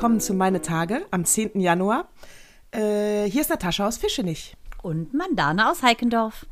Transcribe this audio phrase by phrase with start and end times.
[0.00, 1.60] willkommen zu Meine Tage am 10.
[1.60, 2.08] Januar.
[2.70, 4.56] Äh, hier ist Natascha aus Fischenich.
[4.82, 6.46] Und Mandana aus Heikendorf.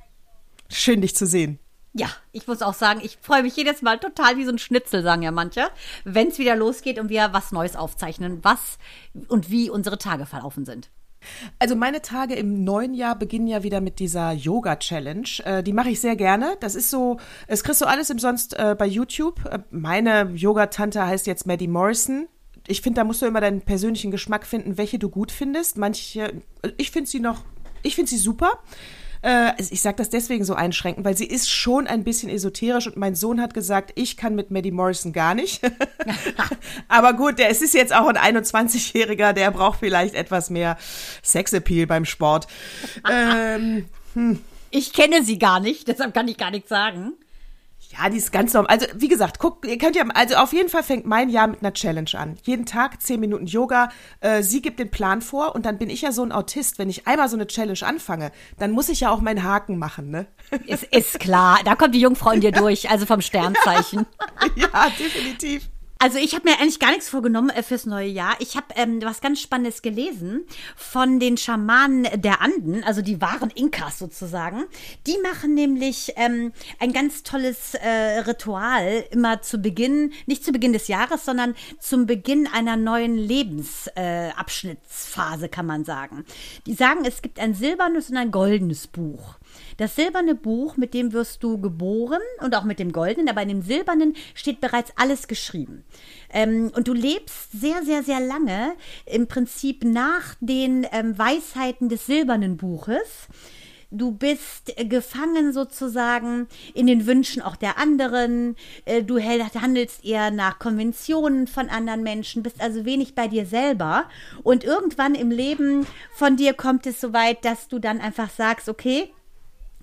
[0.69, 1.59] Schön, dich zu sehen.
[1.95, 5.03] Ja, ich muss auch sagen, ich freue mich jedes Mal total wie so ein Schnitzel,
[5.03, 5.69] sagen ja manche,
[6.05, 8.77] wenn es wieder losgeht und wir was Neues aufzeichnen, was
[9.29, 10.91] und wie unsere Tage verlaufen sind.
[11.59, 15.29] Also meine Tage im neuen Jahr beginnen ja wieder mit dieser Yoga-Challenge.
[15.45, 16.59] Äh, die mache ich sehr gerne.
[16.61, 19.43] Das ist so, es kriegst du alles umsonst äh, bei YouTube.
[19.47, 22.29] Äh, meine Yoga-Tante heißt jetzt Maddie Morrison.
[22.69, 25.79] Ich finde, da musst du immer deinen persönlichen Geschmack finden, welche du gut findest.
[25.79, 26.33] Manche,
[26.77, 27.43] ich finde sie noch,
[27.83, 28.59] ich finde sie super.
[29.23, 32.97] Äh, ich sage das deswegen so einschränken, weil sie ist schon ein bisschen esoterisch und
[32.97, 35.61] mein Sohn hat gesagt, ich kann mit Maddie Morrison gar nicht.
[36.89, 40.77] Aber gut, der, es ist jetzt auch ein 21-Jähriger, der braucht vielleicht etwas mehr
[41.25, 42.47] Sexappeal beim Sport.
[43.11, 44.39] ähm, hm.
[44.71, 47.15] Ich kenne sie gar nicht, deshalb kann ich gar nichts sagen.
[47.91, 48.71] Ja, die ist ganz normal.
[48.71, 51.61] Also, wie gesagt, guck, ihr könnt ja, also auf jeden Fall fängt mein Jahr mit
[51.61, 52.37] einer Challenge an.
[52.43, 53.89] Jeden Tag zehn Minuten Yoga.
[54.21, 56.79] Äh, sie gibt den Plan vor und dann bin ich ja so ein Autist.
[56.79, 60.11] Wenn ich einmal so eine Challenge anfange, dann muss ich ja auch meinen Haken machen,
[60.11, 60.27] ne?
[60.67, 61.61] Ist, ist klar.
[61.65, 64.07] Da kommt die Jungfrau in dir durch, also vom Sternzeichen.
[64.57, 65.71] ja, definitiv.
[66.01, 68.37] Also ich habe mir eigentlich gar nichts vorgenommen äh, fürs neue Jahr.
[68.39, 70.47] Ich habe ähm, was ganz Spannendes gelesen
[70.77, 74.67] von den Schamanen der Anden, also die wahren Inkas sozusagen.
[75.09, 80.73] Die machen nämlich ähm, ein ganz tolles äh, Ritual immer zu Beginn, nicht zu Beginn
[80.73, 86.25] des Jahres, sondern zum Beginn einer neuen Lebensabschnittsphase, äh, kann man sagen.
[86.67, 89.35] Die sagen, es gibt ein silbernes und ein goldenes Buch.
[89.79, 93.49] Das silberne Buch, mit dem wirst du geboren und auch mit dem goldenen, aber in
[93.49, 95.85] dem silbernen steht bereits alles geschrieben.
[96.31, 98.75] Ähm, und du lebst sehr, sehr, sehr lange
[99.07, 103.29] im Prinzip nach den ähm, Weisheiten des silbernen Buches.
[103.91, 108.57] Du bist gefangen sozusagen in den Wünschen auch der anderen.
[108.85, 114.07] Äh, du handelst eher nach Konventionen von anderen Menschen, bist also wenig bei dir selber.
[114.43, 118.69] Und irgendwann im Leben von dir kommt es so weit, dass du dann einfach sagst,
[118.69, 119.13] okay,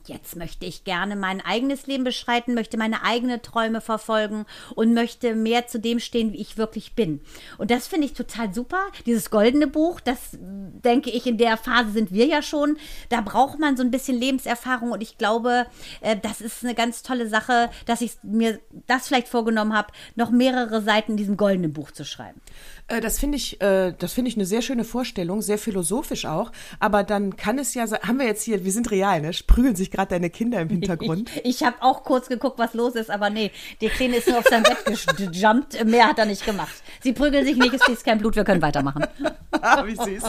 [0.08, 4.46] jetzt möchte ich gerne mein eigenes Leben beschreiten, möchte meine eigenen Träume verfolgen
[4.76, 7.22] und möchte mehr zu dem stehen, wie ich wirklich bin.
[7.58, 8.80] Und das finde ich total super.
[9.06, 12.78] Dieses goldene Buch, das denke ich, in der Phase sind wir ja schon.
[13.10, 15.66] Da braucht man so ein bisschen Lebenserfahrung und ich glaube,
[16.02, 20.30] äh, das ist eine ganz tolle Sache, dass ich mir das vielleicht vorgenommen habe, noch
[20.30, 22.42] mehrere Seiten in diesem goldenen Buch zu schreiben.
[22.88, 26.52] Äh, das finde ich, äh, das finde ich eine sehr schöne Vorstellung, sehr philosophisch auch.
[26.80, 29.32] Aber dann kann es ja sein, haben wir jetzt hier, wir sind real, ne?
[29.48, 31.30] Prügeln sich gerade deine Kinder im Hintergrund.
[31.38, 33.52] Ich, ich habe auch kurz geguckt, was los ist, aber nee,
[33.82, 35.84] der Kleine ist nur auf sein Bett gejumpt.
[35.86, 36.76] Mehr hat er nicht gemacht.
[37.02, 39.06] Sie prügeln sich nicht, es fließt kein Blut, wir können weitermachen.
[39.52, 40.24] ah, wie süß.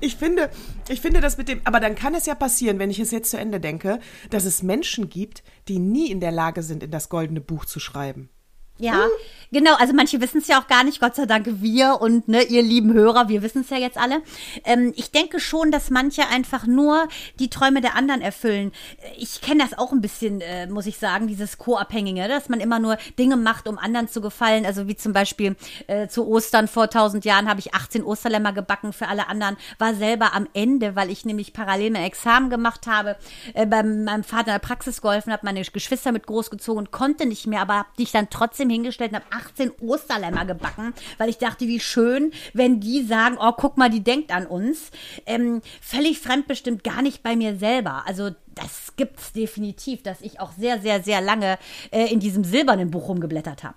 [0.00, 0.50] ich finde,
[0.88, 3.30] ich finde das mit dem, aber dann kann es ja passieren, wenn ich es jetzt
[3.30, 7.08] zu Ende denke, dass es Menschen gibt, die nie in der Lage sind, in das
[7.08, 8.30] goldene Buch zu schreiben.
[8.78, 9.10] Ja, hm.
[9.52, 9.74] genau.
[9.76, 11.00] Also manche wissen es ja auch gar nicht.
[11.00, 14.22] Gott sei Dank wir und ne, ihr lieben Hörer, wir wissen es ja jetzt alle.
[14.64, 18.72] Ähm, ich denke schon, dass manche einfach nur die Träume der anderen erfüllen.
[19.16, 22.78] Ich kenne das auch ein bisschen, äh, muss ich sagen, dieses Co-Abhängige, dass man immer
[22.78, 24.66] nur Dinge macht, um anderen zu gefallen.
[24.66, 28.92] Also wie zum Beispiel äh, zu Ostern vor 1000 Jahren habe ich 18 Osterlämmer gebacken
[28.92, 29.56] für alle anderen.
[29.78, 33.16] War selber am Ende, weil ich nämlich parallel mein Examen gemacht habe,
[33.54, 37.26] äh, bei meinem Vater in der Praxis geholfen habe, meine Geschwister mit großgezogen und konnte
[37.26, 41.28] nicht mehr, aber habe dich dann trotzdem trotzdem hingestellt und habe 18 Osterlämmer gebacken, weil
[41.28, 44.90] ich dachte, wie schön, wenn die sagen, oh, guck mal, die denkt an uns.
[45.26, 48.04] Ähm, völlig fremdbestimmt, gar nicht bei mir selber.
[48.06, 51.58] Also das gibt es definitiv, dass ich auch sehr, sehr, sehr lange
[51.90, 53.76] äh, in diesem silbernen Buch rumgeblättert habe.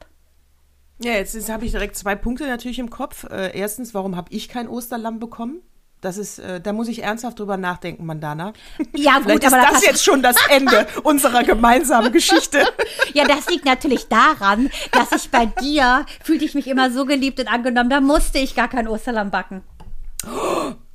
[1.02, 3.24] Ja, jetzt, jetzt habe ich direkt zwei Punkte natürlich im Kopf.
[3.26, 5.62] Äh, erstens, warum habe ich kein Osterlamm bekommen?
[6.02, 8.54] Das ist, äh, da muss ich ernsthaft drüber nachdenken, Mandana.
[8.96, 12.64] Ja, gut, Vielleicht aber ist das jetzt schon das Ende unserer gemeinsamen Geschichte.
[13.14, 17.40] Ja, das liegt natürlich daran, dass ich bei dir fühlte ich mich immer so geliebt
[17.40, 19.64] und angenommen, da musste ich gar kein Osterlamm backen.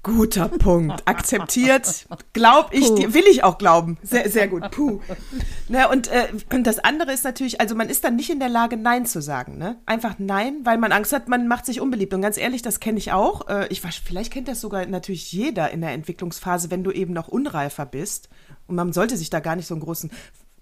[0.05, 1.03] Guter Punkt.
[1.07, 2.07] Akzeptiert.
[2.35, 2.95] Glaub ich Puh.
[2.95, 3.15] dir.
[3.15, 3.97] Will ich auch glauben.
[4.03, 4.71] Sehr, sehr gut.
[4.71, 5.01] Puh.
[5.69, 8.51] Ne, und, äh, und das andere ist natürlich, also man ist dann nicht in der
[8.51, 9.57] Lage, Nein zu sagen.
[9.57, 9.81] Ne?
[9.87, 12.13] Einfach Nein, weil man Angst hat, man macht sich unbeliebt.
[12.13, 13.49] Und ganz ehrlich, das kenne ich auch.
[13.49, 17.15] Äh, ich weiß, vielleicht kennt das sogar natürlich jeder in der Entwicklungsphase, wenn du eben
[17.15, 18.29] noch unreifer bist.
[18.67, 20.11] Und man sollte sich da gar nicht so einen großen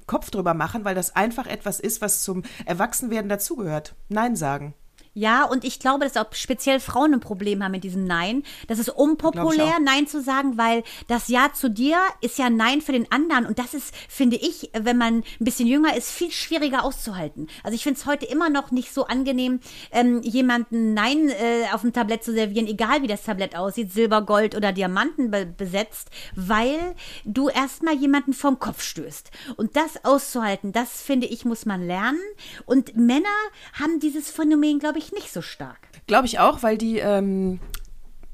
[0.07, 3.95] Kopf drüber machen, weil das einfach etwas ist, was zum Erwachsenwerden dazugehört.
[4.09, 4.75] Nein sagen.
[5.15, 8.45] Ja, und ich glaube, dass auch speziell Frauen ein Problem haben mit diesem Nein.
[8.67, 12.93] Das ist unpopulär, Nein zu sagen, weil das Ja zu dir ist ja Nein für
[12.93, 13.45] den anderen.
[13.45, 17.49] Und das ist, finde ich, wenn man ein bisschen jünger ist, viel schwieriger auszuhalten.
[17.63, 19.61] Also ich finde es heute immer noch nicht so angenehm,
[19.91, 24.23] ähm, jemanden Nein äh, auf dem Tablett zu servieren, egal wie das Tablett aussieht, Silber,
[24.23, 26.95] Gold oder Diamanten be besetzt, weil
[27.25, 29.31] du erstmal jemanden vom Kopf stößt.
[29.57, 32.21] Und das auszuhalten, das finde ich, muss man lernen.
[32.65, 33.29] Und Männer
[33.75, 35.79] haben dieses Phänomen, glaube ich, nicht so stark.
[36.07, 37.59] Glaube ich auch, weil die ähm,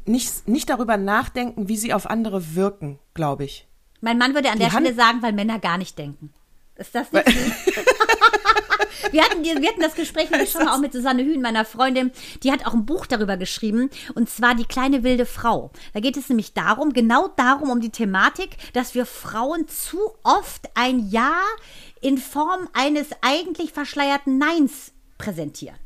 [0.05, 3.67] nicht, nicht darüber nachdenken, wie sie auf andere wirken, glaube ich.
[4.03, 6.32] Mein Mann würde an Die der Han- Stelle sagen, weil Männer gar nicht denken.
[6.76, 7.25] Ist das nicht
[9.12, 12.12] wir, hatten, wir hatten das Gespräch nämlich schon mal auch mit Susanne Hühn, meiner Freundin.
[12.43, 15.71] Die hat auch ein Buch darüber geschrieben, und zwar Die kleine wilde Frau.
[15.94, 20.69] Da geht es nämlich darum, genau darum, um die Thematik, dass wir Frauen zu oft
[20.75, 21.41] ein Ja
[22.00, 25.76] in Form eines eigentlich verschleierten Neins präsentieren.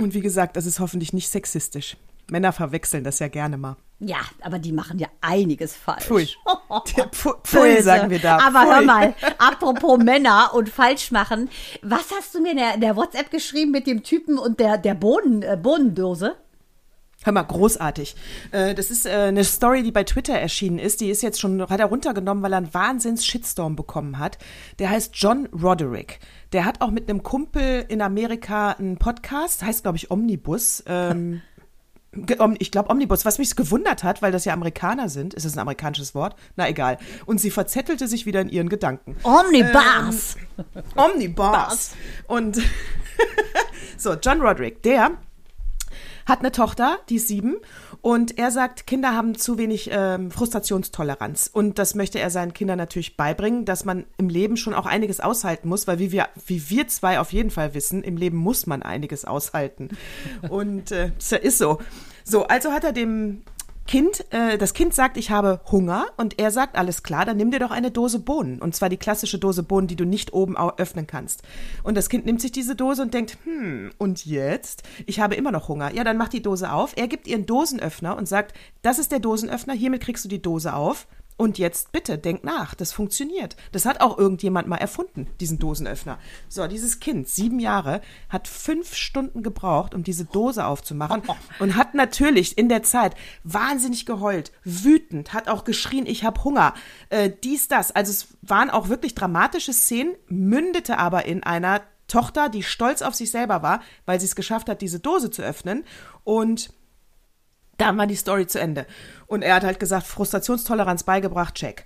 [0.00, 1.96] Und wie gesagt, das ist hoffentlich nicht sexistisch.
[2.30, 3.76] Männer verwechseln das ja gerne mal.
[3.98, 6.04] Ja, aber die machen ja einiges falsch.
[6.04, 6.28] Pfui.
[7.12, 8.38] Pfui, pfui sagen wir da.
[8.38, 8.74] Aber Pfui.
[8.74, 11.50] hör mal, apropos Männer und falsch machen.
[11.82, 14.78] Was hast du mir in der, in der WhatsApp geschrieben mit dem Typen und der,
[14.78, 16.36] der Bohnen, äh, Bohnendose?
[17.22, 18.16] Hör mal, großartig.
[18.50, 21.00] Äh, Das ist äh, eine Story, die bei Twitter erschienen ist.
[21.02, 24.38] Die ist jetzt schon, hat er runtergenommen, weil er einen Wahnsinns-Shitstorm bekommen hat.
[24.78, 26.18] Der heißt John Roderick.
[26.52, 30.82] Der hat auch mit einem Kumpel in Amerika einen Podcast, heißt, glaube ich, Omnibus.
[30.86, 31.42] Ähm,
[32.58, 35.34] ich glaube Omnibus, was mich gewundert hat, weil das ja Amerikaner sind.
[35.34, 36.34] Ist das ein amerikanisches Wort?
[36.56, 36.96] Na egal.
[37.26, 39.16] Und sie verzettelte sich wieder in ihren Gedanken.
[39.24, 40.36] Omnibus.
[40.96, 41.92] Omnibus.
[42.26, 42.58] Und
[43.98, 45.10] so, John Roderick, der
[46.30, 47.56] hat eine Tochter, die ist sieben,
[48.00, 51.50] und er sagt, Kinder haben zu wenig ähm, Frustrationstoleranz.
[51.52, 55.20] Und das möchte er seinen Kindern natürlich beibringen, dass man im Leben schon auch einiges
[55.20, 58.66] aushalten muss, weil wie wir, wie wir zwei auf jeden Fall wissen, im Leben muss
[58.66, 59.90] man einiges aushalten.
[60.48, 61.78] Und äh, ist so.
[62.24, 63.42] So, also hat er dem
[63.86, 67.50] Kind, äh, das Kind sagt, ich habe Hunger und er sagt, alles klar, dann nimm
[67.50, 68.60] dir doch eine Dose Bohnen.
[68.60, 71.42] Und zwar die klassische Dose Bohnen, die du nicht oben öffnen kannst.
[71.82, 74.84] Und das Kind nimmt sich diese Dose und denkt, hm, und jetzt?
[75.06, 75.92] Ich habe immer noch Hunger.
[75.92, 76.92] Ja, dann mach die Dose auf.
[76.96, 80.42] Er gibt ihr einen Dosenöffner und sagt, das ist der Dosenöffner, hiermit kriegst du die
[80.42, 81.06] Dose auf.
[81.40, 83.56] Und jetzt bitte, denk nach, das funktioniert.
[83.72, 86.18] Das hat auch irgendjemand mal erfunden, diesen Dosenöffner.
[86.50, 91.22] So, dieses Kind, sieben Jahre, hat fünf Stunden gebraucht, um diese Dose aufzumachen
[91.58, 96.74] und hat natürlich in der Zeit wahnsinnig geheult, wütend, hat auch geschrien, ich habe Hunger,
[97.08, 97.90] äh, dies, das.
[97.90, 103.14] Also es waren auch wirklich dramatische Szenen, mündete aber in einer Tochter, die stolz auf
[103.14, 105.84] sich selber war, weil sie es geschafft hat, diese Dose zu öffnen
[106.22, 106.70] und
[107.80, 108.86] dann war die Story zu Ende.
[109.30, 111.84] Und er hat halt gesagt, Frustrationstoleranz beigebracht, check.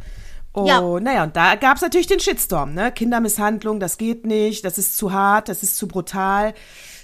[0.54, 0.80] Oh, Ja.
[1.00, 2.90] naja, und da gab es natürlich den Shitstorm, ne?
[2.90, 6.54] Kindermisshandlung, das geht nicht, das ist zu hart, das ist zu brutal.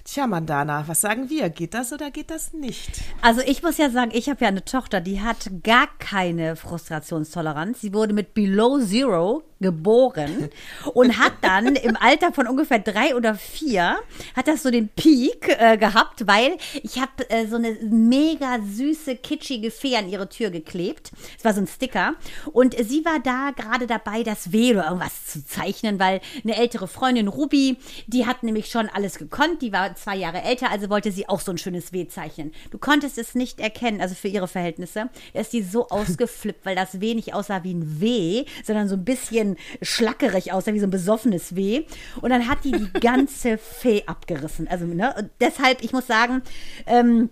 [0.05, 1.51] Tja, Mandana, was sagen wir?
[1.51, 3.03] Geht das oder geht das nicht?
[3.21, 7.83] Also ich muss ja sagen, ich habe ja eine Tochter, die hat gar keine Frustrationstoleranz.
[7.83, 10.49] Sie wurde mit Below Zero geboren
[10.95, 13.99] und hat dann im Alter von ungefähr drei oder vier,
[14.35, 19.17] hat das so den Peak äh, gehabt, weil ich habe äh, so eine mega süße,
[19.17, 21.13] kitschige Fee an ihre Tür geklebt.
[21.39, 22.15] Es war so ein Sticker.
[22.53, 26.89] Und sie war da gerade dabei, das W oder irgendwas zu zeichnen, weil eine ältere
[26.89, 27.77] Freundin, Ruby,
[28.07, 29.63] die hat nämlich schon alles gekonnt.
[29.63, 32.53] Die war zwei Jahre älter, also wollte sie auch so ein schönes W zeichnen.
[32.71, 35.11] Du konntest es nicht erkennen, also für ihre Verhältnisse.
[35.35, 39.05] Ist die so ausgeflippt, weil das W nicht aussah wie ein W, sondern so ein
[39.05, 39.50] bisschen
[39.83, 41.85] schlackerig aussah, wie so ein besoffenes W.
[42.21, 44.69] Und dann hat die die ganze Fee abgerissen.
[44.69, 46.43] Also, ne, und deshalb, ich muss sagen,
[46.87, 47.31] ähm,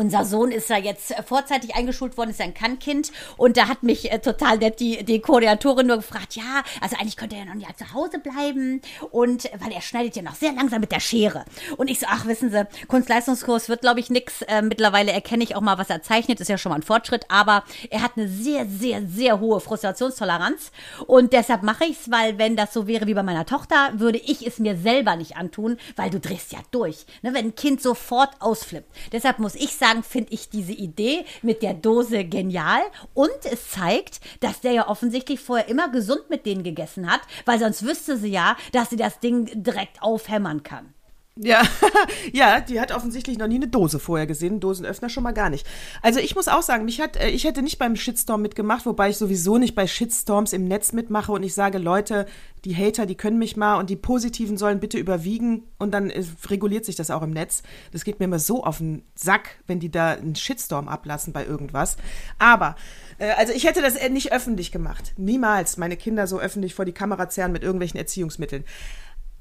[0.00, 3.12] unser Sohn ist ja jetzt äh, vorzeitig eingeschult worden, ist ja ein Kannkind.
[3.36, 7.18] Und da hat mich äh, total nett die, die Koordinatorin nur gefragt, ja, also eigentlich
[7.18, 8.80] könnte er ja noch nicht zu Hause bleiben.
[9.10, 11.44] Und weil er schneidet ja noch sehr langsam mit der Schere.
[11.76, 14.40] Und ich so, ach, wissen Sie, Kunstleistungskurs wird, glaube ich, nix.
[14.42, 17.26] Äh, mittlerweile erkenne ich auch mal, was er zeichnet, ist ja schon mal ein Fortschritt.
[17.28, 20.72] Aber er hat eine sehr, sehr, sehr hohe Frustrationstoleranz.
[21.06, 24.18] Und deshalb mache ich es, weil wenn das so wäre wie bei meiner Tochter, würde
[24.18, 27.04] ich es mir selber nicht antun, weil du drehst ja durch.
[27.20, 28.90] Ne, wenn ein Kind sofort ausflippt.
[29.12, 32.82] Deshalb muss ich sagen, finde ich diese Idee mit der Dose genial.
[33.14, 37.58] Und es zeigt, dass der ja offensichtlich vorher immer gesund mit denen gegessen hat, weil
[37.58, 40.94] sonst wüsste sie ja, dass sie das Ding direkt aufhämmern kann.
[41.42, 41.62] Ja,
[42.34, 45.66] ja, die hat offensichtlich noch nie eine Dose vorher gesehen, Dosenöffner schon mal gar nicht.
[46.02, 49.08] Also ich muss auch sagen, mich hat, äh, ich hätte nicht beim Shitstorm mitgemacht, wobei
[49.08, 52.26] ich sowieso nicht bei Shitstorms im Netz mitmache und ich sage, Leute,
[52.66, 56.22] die Hater, die können mich mal und die Positiven sollen bitte überwiegen und dann äh,
[56.50, 57.62] reguliert sich das auch im Netz.
[57.90, 61.46] Das geht mir immer so auf den Sack, wenn die da einen Shitstorm ablassen bei
[61.46, 61.96] irgendwas.
[62.38, 62.76] Aber
[63.16, 65.14] äh, also ich hätte das nicht öffentlich gemacht.
[65.16, 68.64] Niemals meine Kinder so öffentlich vor die Kamera zerren mit irgendwelchen Erziehungsmitteln.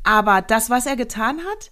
[0.04, 1.72] Aber das, was er getan hat,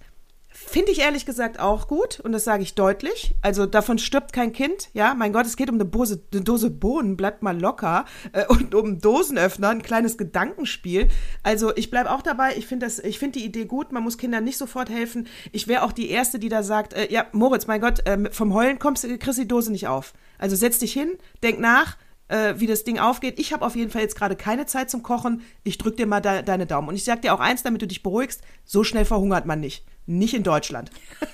[0.66, 3.36] Finde ich ehrlich gesagt auch gut und das sage ich deutlich.
[3.42, 4.90] Also davon stirbt kein Kind.
[4.94, 8.06] Ja, mein Gott, es geht um eine, Bose, eine Dose Bohnen, bleibt mal locker.
[8.34, 11.10] Äh, und um Dosenöffner, ein kleines Gedankenspiel.
[11.44, 12.58] Also ich bleibe auch dabei.
[12.58, 13.92] Ich finde find die Idee gut.
[13.92, 15.28] Man muss Kindern nicht sofort helfen.
[15.52, 18.54] Ich wäre auch die Erste, die da sagt, äh, ja, Moritz, mein Gott, äh, vom
[18.54, 20.14] Heulen kommst, kriegst die Dose nicht auf.
[20.40, 23.39] Also setz dich hin, denk nach, äh, wie das Ding aufgeht.
[23.39, 25.41] Ich habe auf jeden Fall jetzt gerade keine Zeit zum Kochen.
[25.63, 26.89] Ich drück dir mal de deine Daumen.
[26.89, 29.84] Und ich sag dir auch eins, damit du dich beruhigst, so schnell verhungert man nicht.
[30.05, 30.89] Nicht in Deutschland.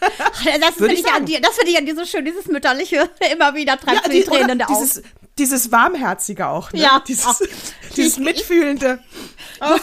[0.59, 3.09] das finde ich, ich an dir, das finde ich an dir so schön, dieses mütterliche,
[3.33, 4.89] immer wieder treibt ja, die, Tränen in der Augen.
[5.37, 6.81] Dieses Warmherzige auch, ne?
[6.81, 7.03] Ja.
[7.07, 7.39] Dieses, Ach,
[7.95, 8.99] dieses ich, Mitfühlende.
[9.55, 9.81] Ich, ich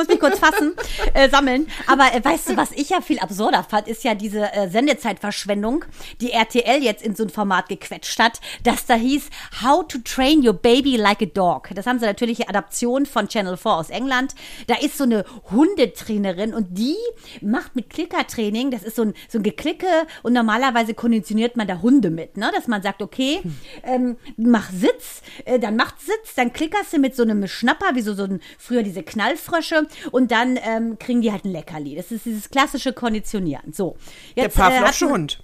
[0.00, 0.74] muss mich kurz fassen,
[1.14, 1.66] äh, sammeln.
[1.86, 5.84] Aber äh, weißt du, was ich ja viel absurder fand, ist ja diese äh, Sendezeitverschwendung,
[6.20, 9.28] die RTL jetzt in so ein Format gequetscht hat, das da hieß
[9.62, 11.68] How to Train Your Baby Like a Dog.
[11.74, 14.34] Das haben sie natürlich Adaption von Channel 4 aus England.
[14.68, 16.96] Da ist so eine Hundetrainerin und die
[17.42, 19.86] macht mit Klickertraining, das ist so ein, so ein Geklicke
[20.22, 22.50] und normalerweise konditioniert man da Hunde mit, ne?
[22.54, 23.42] dass man sagt, okay,
[23.82, 28.00] ähm, mach Sitz, äh, dann macht Sitz, dann klickerst du mit so einem Schnapper, wie
[28.00, 31.94] so, so ein, früher diese Knallfrösche und dann ähm, kriegen die halt ein Leckerli.
[31.94, 33.72] Das ist dieses klassische Konditionieren.
[33.72, 33.96] So,
[34.34, 35.42] jetzt, Der Pavlovsche äh, Hund.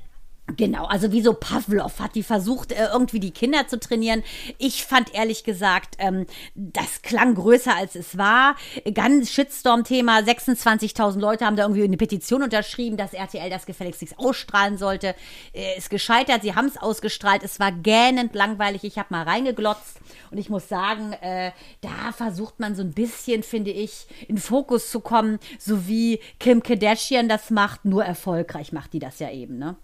[0.55, 4.23] Genau, also wie so Pavlov hat die versucht, äh, irgendwie die Kinder zu trainieren.
[4.59, 6.25] Ich fand ehrlich gesagt, ähm,
[6.55, 8.55] das klang größer als es war.
[8.95, 10.21] Ganz Shitstorm-Thema.
[10.21, 15.17] 26.000 Leute haben da irgendwie eine Petition unterschrieben, dass RTL das gefälligst nichts ausstrahlen sollte.
[15.53, 17.43] Äh, ist gescheitert, sie haben es ausgestrahlt.
[17.43, 18.85] Es war gähnend langweilig.
[18.85, 19.99] Ich habe mal reingeglotzt
[20.31, 21.51] und ich muss sagen, äh,
[21.81, 26.63] da versucht man so ein bisschen, finde ich, in Fokus zu kommen, so wie Kim
[26.63, 27.85] Kardashian das macht.
[27.85, 29.77] Nur erfolgreich macht die das ja eben, ne?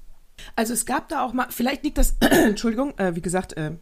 [0.57, 3.73] Also es gab da auch mal, vielleicht liegt das, Entschuldigung, äh, wie gesagt, äh,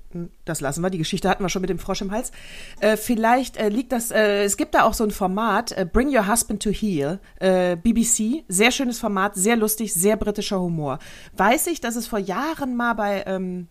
[0.45, 2.33] das lassen wir, die Geschichte hatten wir schon mit dem Frosch im Hals.
[2.81, 6.15] Äh, vielleicht äh, liegt das, äh, es gibt da auch so ein Format, äh, Bring
[6.15, 10.99] Your Husband to Heel, BBC, sehr schönes Format, sehr lustig, sehr britischer Humor.
[11.37, 13.69] Weiß ich, dass es vor Jahren mal bei, ähm,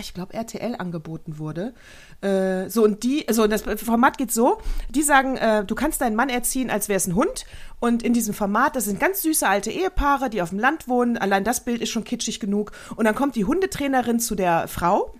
[0.00, 1.72] ich glaube, RTL angeboten wurde.
[2.20, 4.58] Äh, so, und die, also das Format geht so,
[4.90, 7.46] die sagen, äh, du kannst deinen Mann erziehen, als wäre es ein Hund.
[7.78, 11.16] Und in diesem Format, das sind ganz süße alte Ehepaare, die auf dem Land wohnen.
[11.16, 12.72] Allein das Bild ist schon kitschig genug.
[12.96, 15.14] Und dann kommt die Hundetrainerin zu der Frau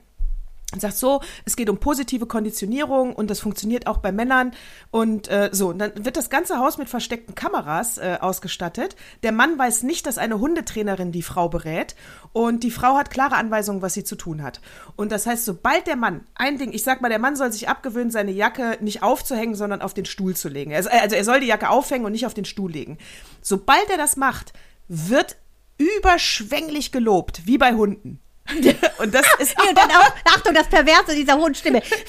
[0.72, 4.50] und sagt so, es geht um positive Konditionierung und das funktioniert auch bei Männern
[4.90, 5.68] und äh, so.
[5.68, 8.96] Und dann wird das ganze Haus mit versteckten Kameras äh, ausgestattet.
[9.22, 11.94] Der Mann weiß nicht, dass eine Hundetrainerin die Frau berät
[12.32, 14.60] und die Frau hat klare Anweisungen, was sie zu tun hat.
[14.96, 17.68] Und das heißt, sobald der Mann, ein Ding, ich sag mal, der Mann soll sich
[17.68, 20.74] abgewöhnen, seine Jacke nicht aufzuhängen, sondern auf den Stuhl zu legen.
[20.74, 22.98] Also, also er soll die Jacke aufhängen und nicht auf den Stuhl legen.
[23.40, 24.52] Sobald er das macht,
[24.88, 25.36] wird
[25.78, 28.20] überschwänglich gelobt, wie bei Hunden.
[28.98, 29.54] Und das ist.
[29.60, 31.82] und dann auch, Achtung, das Perverse dieser hohen Stimme.
[31.82, 32.04] Frini,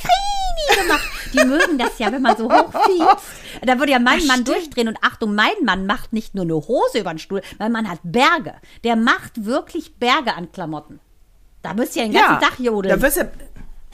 [0.00, 1.08] Frini gemacht.
[1.32, 3.26] Die mögen das ja, wenn man so hochfiebst.
[3.62, 4.48] Da würde ja mein Ach, Mann stimmt.
[4.48, 4.88] durchdrehen.
[4.88, 7.98] Und Achtung, mein Mann macht nicht nur eine Hose über den Stuhl, mein Mann hat
[8.02, 8.54] Berge.
[8.84, 11.00] Der macht wirklich Berge an Klamotten.
[11.62, 13.00] Da müsst ihr den ganzen ja, Tag jodeln.
[13.00, 13.24] Da ja,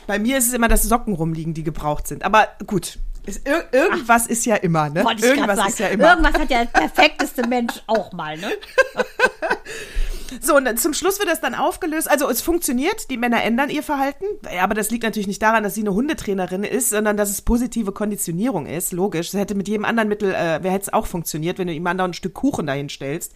[0.07, 2.25] bei mir ist es immer, dass Socken rumliegen, die gebraucht sind.
[2.25, 5.04] Aber gut, ist, ir irgendwas Ach, ist ja immer, ne?
[5.21, 6.11] Irgendwas ist ja immer.
[6.11, 8.50] Irgendwas hat ja der perfekteste Mensch auch mal, ne?
[10.40, 12.10] So, und zum Schluss wird das dann aufgelöst.
[12.10, 14.25] Also es funktioniert, die Männer ändern ihr Verhalten.
[14.60, 17.92] Aber das liegt natürlich nicht daran, dass sie eine Hundetrainerin ist, sondern dass es positive
[17.92, 18.92] Konditionierung ist.
[18.92, 19.30] Logisch.
[19.30, 22.12] Das hätte mit jedem anderen Mittel, äh, hätte es auch funktioniert, wenn du ihm anderen
[22.12, 23.34] ein Stück Kuchen dahin stellst.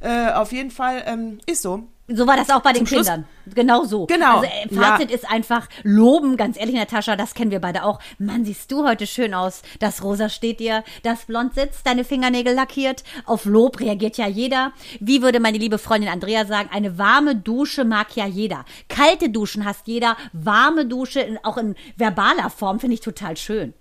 [0.00, 1.84] Äh, auf jeden Fall ähm, ist so.
[2.08, 3.24] So war das auch bei den Kindern.
[3.52, 4.06] Genau so.
[4.06, 4.38] Genau.
[4.38, 5.16] Also äh, Fazit ja.
[5.16, 7.98] ist einfach loben, ganz ehrlich, Natascha, das kennen wir beide auch.
[8.18, 9.62] Mann, siehst du heute schön aus.
[9.80, 13.02] Das Rosa steht dir, das Blond sitzt, deine Fingernägel lackiert.
[13.24, 14.72] Auf Lob reagiert ja jeder.
[15.00, 18.64] Wie würde meine liebe Freundin Andrea sagen, eine warme Dusche mag ja jeder.
[18.88, 20.16] Kalte Duschen hasst jeder.
[20.32, 23.74] Warme Dusche, auch in verbaler Form, finde ich total schön.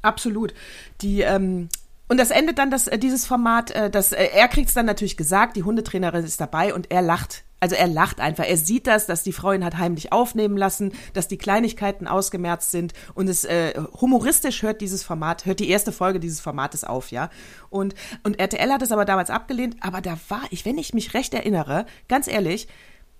[0.00, 0.54] Absolut.
[1.02, 1.68] Die, ähm,
[2.08, 4.86] und das endet dann, dass äh, dieses Format, äh, dass äh, er kriegt es dann
[4.86, 8.44] natürlich gesagt, die Hundetrainerin ist dabei und er lacht also er lacht einfach.
[8.44, 12.70] Er sieht das, dass die Frau ihn hat heimlich aufnehmen lassen, dass die Kleinigkeiten ausgemerzt
[12.70, 17.10] sind und es äh, humoristisch hört dieses Format, hört die erste Folge dieses Formates auf,
[17.10, 17.30] ja.
[17.70, 21.14] Und und RTL hat es aber damals abgelehnt, aber da war ich, wenn ich mich
[21.14, 22.68] recht erinnere, ganz ehrlich,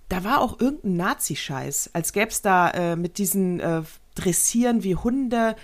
[0.09, 3.83] da war auch irgendein Nazi-Scheiß, als gäbe es da äh, mit diesen äh,
[4.14, 5.54] Dressieren wie Hunde,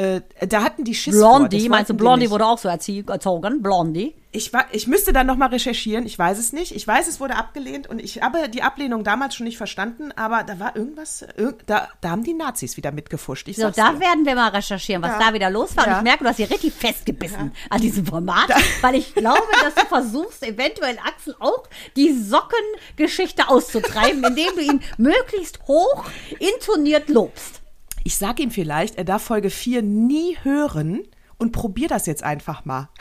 [0.00, 3.60] äh, da hatten die Schiss Blondie, meinst du, Blondie wurde auch so erzogen?
[3.60, 4.14] Blondie?
[4.32, 6.74] Ich, war, ich müsste dann nochmal recherchieren, ich weiß es nicht.
[6.74, 10.44] Ich weiß, es wurde abgelehnt und ich habe die Ablehnung damals schon nicht verstanden, aber
[10.44, 11.26] da war irgendwas,
[11.66, 13.48] da, da haben die Nazis wieder mitgefuscht.
[13.48, 14.00] Ich so, da dir.
[14.00, 15.18] werden wir mal recherchieren, was ja.
[15.18, 15.86] da wieder los war.
[15.86, 15.92] Ja.
[15.92, 17.70] Und ich merke, du hast hier richtig festgebissen ja.
[17.70, 18.56] an diesem Format, da.
[18.80, 21.64] weil ich glaube, dass du versuchst, eventuell Axel auch
[21.96, 26.04] die Sockengeschichte auszutreiben, indem du ihn möglichst hoch
[26.38, 27.59] intoniert lobst.
[28.04, 31.02] Ich sage ihm vielleicht, er darf Folge 4 nie hören
[31.38, 32.88] und probier das jetzt einfach mal.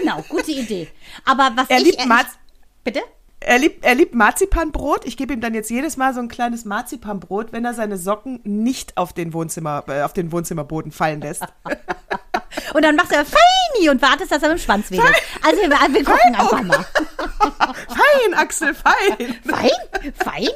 [0.00, 0.86] Genau, gute Idee.
[1.24, 2.38] Aber was Er ich liebt Marz-
[2.84, 3.00] Bitte?
[3.40, 5.06] Er liebt, er liebt Marzipanbrot.
[5.06, 8.38] Ich gebe ihm dann jetzt jedes Mal so ein kleines Marzipanbrot, wenn er seine Socken
[8.44, 11.42] nicht auf den, Wohnzimmer, äh, auf den Wohnzimmerboden fallen lässt.
[12.74, 15.08] Und dann machst du Feini und wartest, dass er mit dem Schwanz wedelt.
[15.44, 16.84] Also wir, wir gucken einfach mal.
[17.88, 19.38] fein, Axel, fein.
[19.44, 20.12] Fein?
[20.14, 20.48] Fein?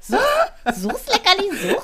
[0.00, 0.16] So,
[0.74, 1.82] so's Leckerli, so.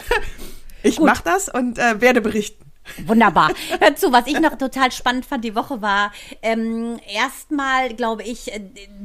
[0.84, 2.64] Ich mach das und äh, werde berichten.
[3.06, 3.50] Wunderbar.
[3.80, 6.12] Hör zu, was ich noch total spannend fand die Woche war,
[6.42, 8.60] ähm, erstmal, glaube ich, äh,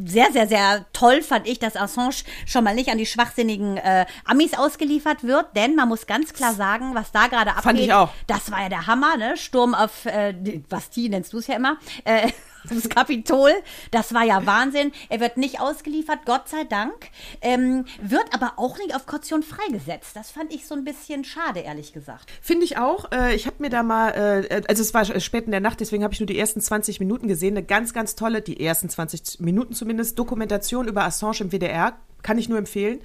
[0.05, 4.05] sehr, sehr, sehr toll fand ich, dass Assange schon mal nicht an die schwachsinnigen äh,
[4.25, 7.63] Amis ausgeliefert wird, denn man muss ganz klar sagen, was da gerade abgeht.
[7.63, 8.09] Fand ich auch.
[8.27, 9.37] Das war ja der Hammer, ne?
[9.37, 12.29] Sturm auf, äh, die Bastille nennst du es ja immer, äh,
[12.67, 13.51] das Kapitol.
[13.91, 14.91] Das war ja Wahnsinn.
[15.09, 17.09] Er wird nicht ausgeliefert, Gott sei Dank.
[17.41, 20.15] Ähm, wird aber auch nicht auf Kaution freigesetzt.
[20.15, 22.31] Das fand ich so ein bisschen schade, ehrlich gesagt.
[22.41, 23.11] Finde ich auch.
[23.11, 24.09] Äh, ich habe mir da mal,
[24.49, 26.99] äh, also es war spät in der Nacht, deswegen habe ich nur die ersten 20
[26.99, 27.55] Minuten gesehen.
[27.55, 31.97] Eine ganz, ganz tolle, die ersten 20 Minuten zumindest, Dokumentation über Assange im WDR.
[32.21, 32.99] Kann ich nur empfehlen.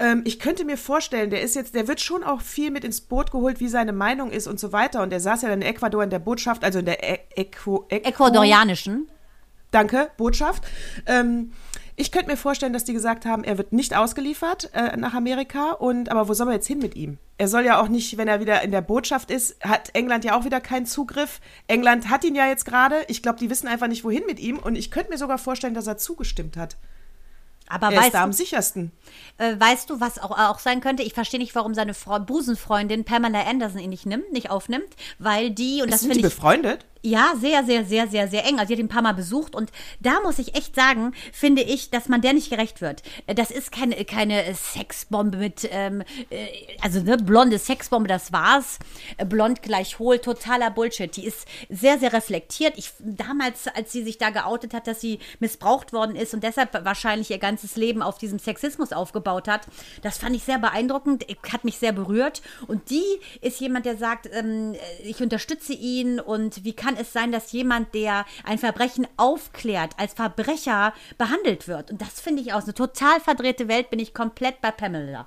[0.00, 3.02] Ähm, ich könnte mir vorstellen, der ist jetzt, der wird schon auch viel mit ins
[3.02, 5.02] Boot geholt, wie seine Meinung ist und so weiter.
[5.02, 9.08] Und er saß ja dann in Ecuador in der Botschaft, also in der e Ecuadorianischen.
[9.70, 10.64] Danke, Botschaft.
[11.06, 11.52] Ähm,
[11.96, 15.72] ich könnte mir vorstellen, dass die gesagt haben, er wird nicht ausgeliefert äh, nach Amerika.
[15.72, 17.18] Und aber wo soll man jetzt hin mit ihm?
[17.36, 20.34] Er soll ja auch nicht, wenn er wieder in der Botschaft ist, hat England ja
[20.34, 21.40] auch wieder keinen Zugriff.
[21.66, 23.04] England hat ihn ja jetzt gerade.
[23.08, 24.58] Ich glaube, die wissen einfach nicht, wohin mit ihm.
[24.58, 26.78] Und ich könnte mir sogar vorstellen, dass er zugestimmt hat.
[27.70, 28.92] Aber Er ist weißt da du, am sichersten.
[29.38, 31.02] Äh, weißt du, was auch, auch sein könnte?
[31.02, 35.50] Ich verstehe nicht, warum seine Frau, Busenfreundin Pamela Anderson ihn nicht nimmt, nicht aufnimmt, weil
[35.50, 36.22] die, und das finde ich.
[36.22, 36.84] befreundet?
[37.02, 38.58] Ja, sehr, sehr, sehr, sehr, sehr eng.
[38.58, 41.62] Also sie hat ihn ein paar Mal besucht und da muss ich echt sagen, finde
[41.62, 43.02] ich, dass man der nicht gerecht wird.
[43.26, 46.46] Äh, Das ist keine, keine Sexbombe mit, ähm, äh,
[46.82, 48.78] also ne, blonde Sexbombe, das war's.
[49.16, 51.16] Äh, Blond gleich hohl, totaler Bullshit.
[51.16, 52.74] Die ist sehr, sehr reflektiert.
[52.76, 56.84] Ich damals, als sie sich da geoutet hat, dass sie missbraucht worden ist und deshalb
[56.84, 59.66] wahrscheinlich ihr ganzes Leben auf diesem Sexismus aufgebaut hat,
[60.02, 62.42] das fand ich sehr beeindruckend, hat mich sehr berührt.
[62.66, 63.04] Und die
[63.40, 67.94] ist jemand, der sagt, ähm, ich unterstütze ihn und wie kann es sein, dass jemand,
[67.94, 71.90] der ein Verbrechen aufklärt, als Verbrecher behandelt wird?
[71.90, 72.64] Und das finde ich aus.
[72.64, 75.26] Eine total verdrehte Welt bin ich komplett bei Pamela.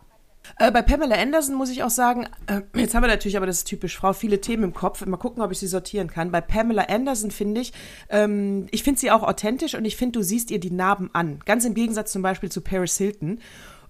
[0.60, 3.60] Äh, bei Pamela Anderson muss ich auch sagen, äh, jetzt haben wir natürlich, aber das
[3.60, 5.06] ist typisch Frau, viele Themen im Kopf.
[5.06, 6.32] Mal gucken, ob ich sie sortieren kann.
[6.32, 7.74] Bei Pamela Anderson finde ich,
[8.10, 11.40] ähm, ich finde sie auch authentisch und ich finde, du siehst ihr die Narben an.
[11.46, 13.40] Ganz im Gegensatz zum Beispiel zu Paris Hilton.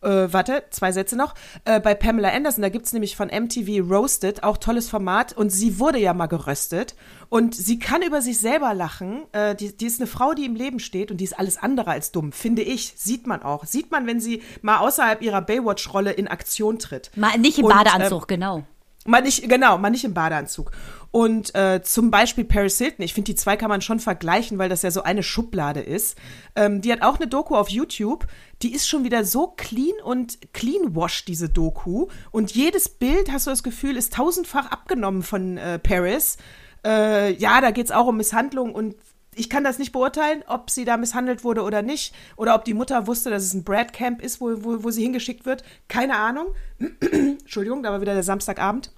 [0.03, 1.33] Äh, warte, zwei Sätze noch.
[1.65, 5.33] Äh, bei Pamela Anderson, da gibt's nämlich von MTV Roasted, auch tolles Format.
[5.33, 6.95] Und sie wurde ja mal geröstet.
[7.29, 9.23] Und sie kann über sich selber lachen.
[9.31, 11.91] Äh, die, die ist eine Frau, die im Leben steht und die ist alles andere
[11.91, 12.93] als dumm, finde ich.
[12.95, 13.65] Sieht man auch.
[13.65, 17.11] Sieht man, wenn sie mal außerhalb ihrer Baywatch-Rolle in Aktion tritt.
[17.15, 18.63] Mal nicht im Und, Badeanzug, ähm, genau.
[19.05, 20.71] Mal nicht, genau, mal nicht im Badeanzug.
[21.11, 24.69] Und äh, zum Beispiel Paris Hilton, ich finde, die zwei kann man schon vergleichen, weil
[24.69, 26.17] das ja so eine Schublade ist.
[26.55, 28.25] Ähm, die hat auch eine Doku auf YouTube,
[28.61, 32.07] die ist schon wieder so clean und clean wash, diese Doku.
[32.31, 36.37] Und jedes Bild, hast du das Gefühl, ist tausendfach abgenommen von äh, Paris.
[36.85, 38.95] Äh, ja, da geht's auch um Misshandlung und
[39.35, 42.13] ich kann das nicht beurteilen, ob sie da misshandelt wurde oder nicht.
[42.35, 45.45] Oder ob die Mutter wusste, dass es ein Brad-Camp ist, wo, wo, wo sie hingeschickt
[45.45, 45.63] wird.
[45.87, 46.47] Keine Ahnung.
[47.11, 48.91] Entschuldigung, da war wieder der Samstagabend.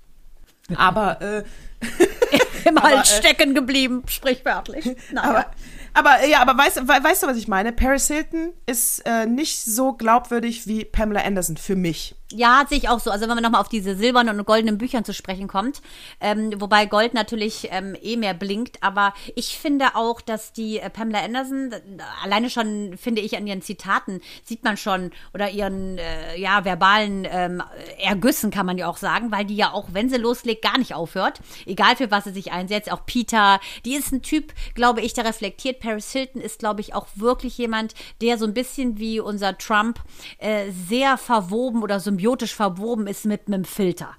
[0.75, 1.43] Aber, äh,
[2.67, 4.85] Im Hals äh, stecken geblieben, sprichwörtlich.
[5.11, 5.29] Naja.
[5.29, 5.45] aber,
[5.93, 7.71] aber ja, aber weißt, we- weißt du, was ich meine?
[7.71, 12.15] Paris Hilton ist äh, nicht so glaubwürdig wie Pamela Anderson für mich.
[12.31, 13.11] Ja, sehe ich auch so.
[13.11, 15.83] Also wenn man nochmal auf diese silbernen und goldenen Büchern zu sprechen kommt,
[16.19, 20.89] ähm, wobei Gold natürlich ähm, eh mehr blinkt, aber ich finde auch, dass die äh,
[20.89, 21.81] Pamela Anderson, äh,
[22.23, 27.27] alleine schon finde ich an ihren Zitaten, sieht man schon, oder ihren äh, ja, verbalen
[27.29, 27.61] ähm,
[27.99, 30.95] Ergüssen kann man ja auch sagen, weil die ja auch, wenn sie loslegt, gar nicht
[30.95, 31.41] aufhört.
[31.67, 32.91] Egal für was sie sich einsetzt.
[32.91, 35.79] Auch Peter, die ist ein Typ, glaube ich, der reflektiert.
[35.79, 39.99] Paris Hilton ist, glaube ich, auch wirklich jemand, der so ein bisschen wie unser Trump
[40.39, 44.09] äh, sehr verwoben oder symbiotisch verwoben ist mit einem Filter.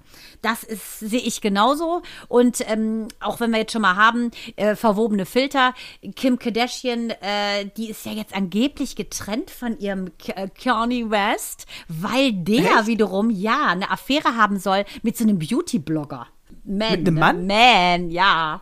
[0.43, 2.03] Das ist, sehe ich genauso.
[2.29, 5.75] Und ähm, auch wenn wir jetzt schon mal haben, äh, verwobene Filter,
[6.15, 12.33] Kim Kardashian, äh, die ist ja jetzt angeblich getrennt von ihrem äh, Kanye West, weil
[12.33, 12.87] der Echt?
[12.87, 16.27] wiederum ja eine Affäre haben soll mit so einem Beauty-Blogger.
[16.65, 17.21] Man, Mit einem ne?
[17.21, 17.47] Mann?
[17.47, 18.61] Man, ja.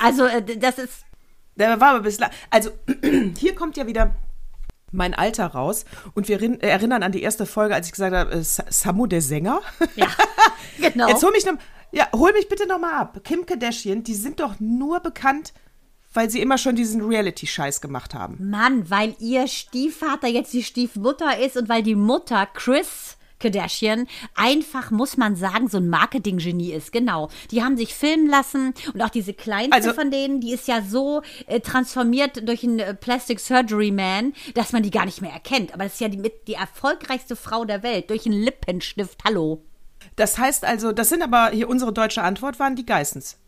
[0.00, 1.04] Also äh, das ist
[1.56, 2.30] Der war aber bislang.
[2.50, 2.70] Also,
[3.38, 4.14] hier kommt ja wieder
[4.92, 5.84] mein Alter raus.
[6.14, 9.06] Und wir rin- erinnern an die erste Folge, als ich gesagt habe, äh, Sa- Samu
[9.06, 9.60] der Sänger.
[9.96, 10.06] ja
[10.78, 11.08] genau.
[11.08, 11.54] Jetzt hol mich noch,
[11.90, 13.20] ja, hol mich bitte noch mal ab.
[13.24, 15.52] Kim Kardashian, die sind doch nur bekannt,
[16.14, 18.50] weil sie immer schon diesen Reality-Scheiß gemacht haben.
[18.50, 24.90] Mann, weil ihr Stiefvater jetzt die Stiefmutter ist und weil die Mutter Chris Kardashian einfach,
[24.90, 26.92] muss man sagen, so ein Marketinggenie ist.
[26.92, 27.28] Genau.
[27.50, 30.80] Die haben sich filmen lassen und auch diese kleinste Also- von denen, die ist ja
[30.82, 35.32] so äh, transformiert durch einen äh, Plastic Surgery Man, dass man die gar nicht mehr
[35.32, 35.74] erkennt.
[35.74, 39.24] Aber das ist ja die, mit, die erfolgreichste Frau der Welt durch einen Lippenstift.
[39.24, 39.62] Hallo.
[40.16, 43.38] Das heißt also, das sind aber hier unsere deutsche Antwort waren die Geissens.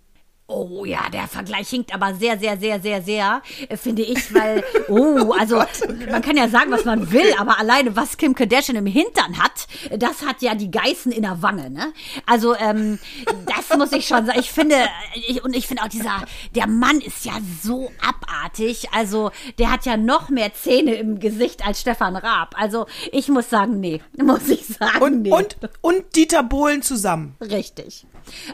[0.47, 4.63] Oh ja, der Vergleich hinkt aber sehr, sehr, sehr, sehr, sehr, äh, finde ich, weil,
[4.89, 5.63] oh, also
[6.11, 9.67] man kann ja sagen, was man will, aber alleine, was Kim Kardashian im Hintern hat,
[9.99, 11.95] das hat ja die Geißen in der Wange, ne?
[12.27, 12.99] Also, ähm,
[13.47, 14.39] das muss ich schon sagen.
[14.39, 14.77] Ich finde,
[15.15, 16.23] ich, und ich finde auch dieser,
[16.55, 21.67] der Mann ist ja so abartig, also der hat ja noch mehr Zähne im Gesicht
[21.67, 22.55] als Stefan Raab.
[22.61, 25.33] Also, ich muss sagen, nee, muss ich sagen, Und, nee.
[25.33, 27.35] und, und Dieter Bohlen zusammen.
[27.41, 28.05] Richtig.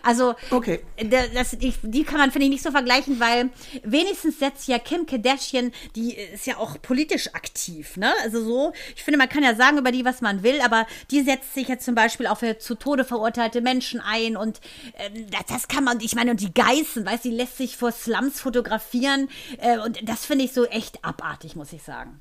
[0.03, 0.81] Also, Okay.
[0.97, 3.51] da- das, ich, die kann man, finde ich, nicht so vergleichen, weil
[3.83, 8.13] wenigstens setzt ja Kim Kardashian, die ist ja auch politisch aktiv, ne?
[8.23, 11.23] Also so, ich finde, man kann ja sagen über die, was man will, aber die
[11.23, 14.61] setzt sich jetzt zum Beispiel auch für zu Tode verurteilte Menschen ein und
[14.99, 17.77] ähm, das, das kann man, ich meine, und die Geißen, weißt du, die lässt sich
[17.77, 22.21] vor Slums fotografieren äh, und das finde ich so echt abartig, muss ich sagen.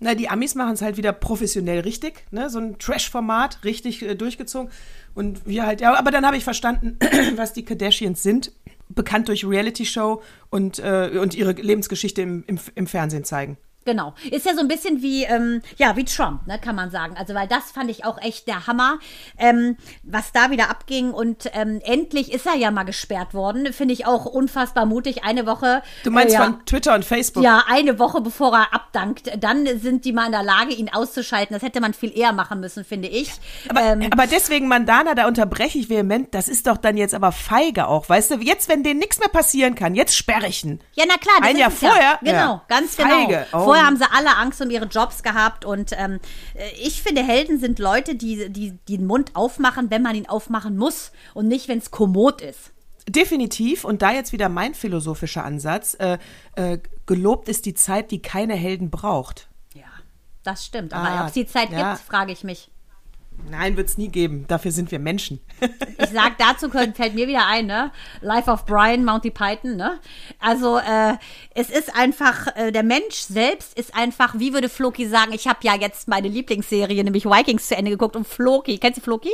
[0.00, 2.50] Na, die Amis machen es halt wieder professionell richtig, ne?
[2.50, 4.70] So ein Trash-Format, richtig äh, durchgezogen.
[5.14, 6.98] Und wir halt, ja, aber dann habe ich verstanden,
[7.36, 8.52] was die Kardashians sind.
[8.88, 13.56] Bekannt durch Reality-Show und, äh, und ihre Lebensgeschichte im, im, im Fernsehen zeigen.
[13.84, 14.14] Genau.
[14.30, 17.16] Ist ja so ein bisschen wie, ähm, ja, wie Trump, ne, kann man sagen.
[17.18, 18.98] Also, weil das fand ich auch echt der Hammer,
[19.38, 21.10] ähm, was da wieder abging.
[21.10, 23.72] Und ähm, endlich ist er ja mal gesperrt worden.
[23.72, 25.24] Finde ich auch unfassbar mutig.
[25.24, 25.82] Eine Woche.
[26.02, 27.44] Du meinst äh, ja, von Twitter und Facebook?
[27.44, 29.30] Ja, eine Woche bevor er abdankt.
[29.38, 31.54] Dann sind die mal in der Lage, ihn auszuschalten.
[31.54, 33.32] Das hätte man viel eher machen müssen, finde ich.
[33.68, 37.32] Aber, ähm, aber deswegen, Mandana, da unterbreche ich vehement, das ist doch dann jetzt aber
[37.32, 38.34] feige auch, weißt du?
[38.36, 40.80] Jetzt, wenn denen nichts mehr passieren kann, jetzt sperre ich ihn.
[40.94, 41.34] Ja, na klar.
[41.40, 41.76] Das Ein ist Jahr ja.
[41.90, 42.18] vorher?
[42.22, 42.62] Genau, Ja.
[42.68, 43.46] ganz Feige.
[43.50, 43.64] genau.
[43.64, 43.66] Oh.
[43.74, 46.20] Vorher haben sie alle Angst um ihre Jobs gehabt und ähm,
[46.54, 50.28] äh, ich finde, Helden sind Leute, die, die, die den Mund aufmachen, wenn man ihn
[50.28, 52.72] aufmachen muss und nicht, wenn es kommod ist.
[53.08, 53.84] Definitiv.
[53.84, 55.94] Und da jetzt wieder mein philosophischer Ansatz.
[55.94, 56.18] Äh,
[56.56, 59.48] äh, gelobt ist die Zeit, die keine Helden braucht.
[59.74, 59.82] Ja,
[60.42, 60.94] das stimmt.
[60.94, 61.92] Aber Ah, ob es die Zeit ja.
[61.92, 62.70] gibt, frage ich mich.
[63.50, 64.46] Nein, wird's nie geben.
[64.48, 65.40] Dafür sind wir Menschen.
[65.96, 67.90] Ich sag dazu können, fällt mir wieder ein, ne?
[68.20, 70.00] Life of Brian, Monty Python, ne?
[70.38, 71.14] Also äh,
[71.54, 75.60] es ist einfach, äh, der Mensch selbst ist einfach, wie würde Floki sagen, ich habe
[75.62, 79.30] ja jetzt meine Lieblingsserie, nämlich Vikings, zu Ende geguckt und Floki, kennst du Floki?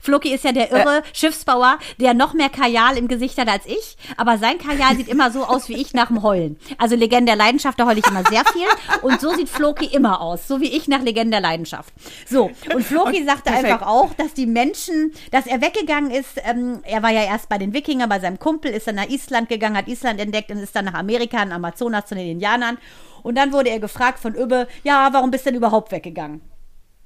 [0.00, 3.96] Floki ist ja der irre Schiffsbauer, der noch mehr Kajal im Gesicht hat als ich,
[4.16, 6.58] aber sein Kajal sieht immer so aus wie ich nach dem Heulen.
[6.78, 8.66] Also Legende der Leidenschaft, da heule ich immer sehr viel
[9.02, 11.92] und so sieht Floki immer aus, so wie ich nach Legende der Leidenschaft.
[12.26, 13.72] So, und Floki sagte perfekt.
[13.72, 17.58] einfach auch, dass die Menschen, dass er weggegangen ist, ähm, er war ja erst bei
[17.58, 20.74] den Wikingern, bei seinem Kumpel, ist dann nach Island gegangen, hat Island entdeckt und ist
[20.74, 22.78] dann nach Amerika, in Amazonas zu den Indianern.
[23.22, 26.42] Und dann wurde er gefragt von Übbe, ja, warum bist du denn überhaupt weggegangen?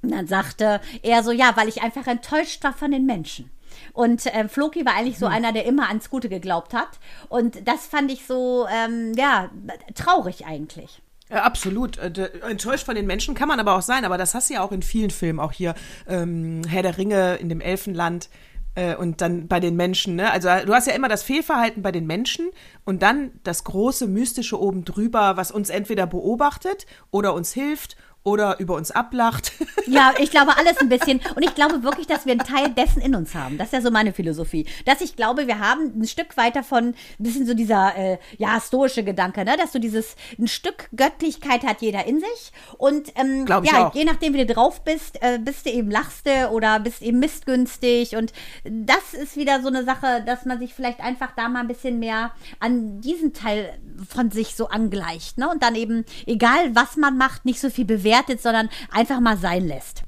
[0.01, 3.51] Und dann sagte er so, ja, weil ich einfach enttäuscht war von den Menschen.
[3.93, 6.99] Und ähm, Floki war eigentlich so einer, der immer ans Gute geglaubt hat.
[7.27, 9.49] Und das fand ich so, ähm, ja,
[9.95, 11.01] traurig eigentlich.
[11.29, 11.97] Ja, absolut.
[11.97, 14.61] Äh, Enttäuscht von den Menschen kann man aber auch sein, aber das hast du ja
[14.61, 15.75] auch in vielen Filmen, auch hier
[16.07, 18.29] ähm, Herr der Ringe in dem Elfenland
[18.75, 20.15] äh, und dann bei den Menschen.
[20.15, 20.31] Ne?
[20.31, 22.49] Also du hast ja immer das Fehlverhalten bei den Menschen
[22.85, 28.59] und dann das große Mystische oben drüber, was uns entweder beobachtet oder uns hilft oder
[28.59, 29.53] über uns ablacht.
[29.87, 31.19] Ja, ich glaube alles ein bisschen.
[31.35, 33.57] Und ich glaube wirklich, dass wir einen Teil dessen in uns haben.
[33.57, 34.67] Das ist ja so meine Philosophie.
[34.85, 38.61] Dass ich glaube, wir haben ein Stück weit davon, ein bisschen so dieser, äh, ja,
[38.61, 39.57] stoische Gedanke, ne?
[39.57, 42.51] Dass du dieses, ein Stück Göttlichkeit hat jeder in sich.
[42.77, 43.95] Und, ähm, ja, auch.
[43.95, 48.15] je nachdem, wie du drauf bist, äh, bist du eben lachste oder bist eben missgünstig.
[48.15, 48.31] Und
[48.63, 51.97] das ist wieder so eine Sache, dass man sich vielleicht einfach da mal ein bisschen
[51.97, 53.73] mehr an diesen Teil
[54.07, 55.49] von sich so angleicht, ne?
[55.49, 59.67] Und dann eben, egal was man macht, nicht so viel bewertet, sondern einfach mal sein
[59.67, 60.03] lässt.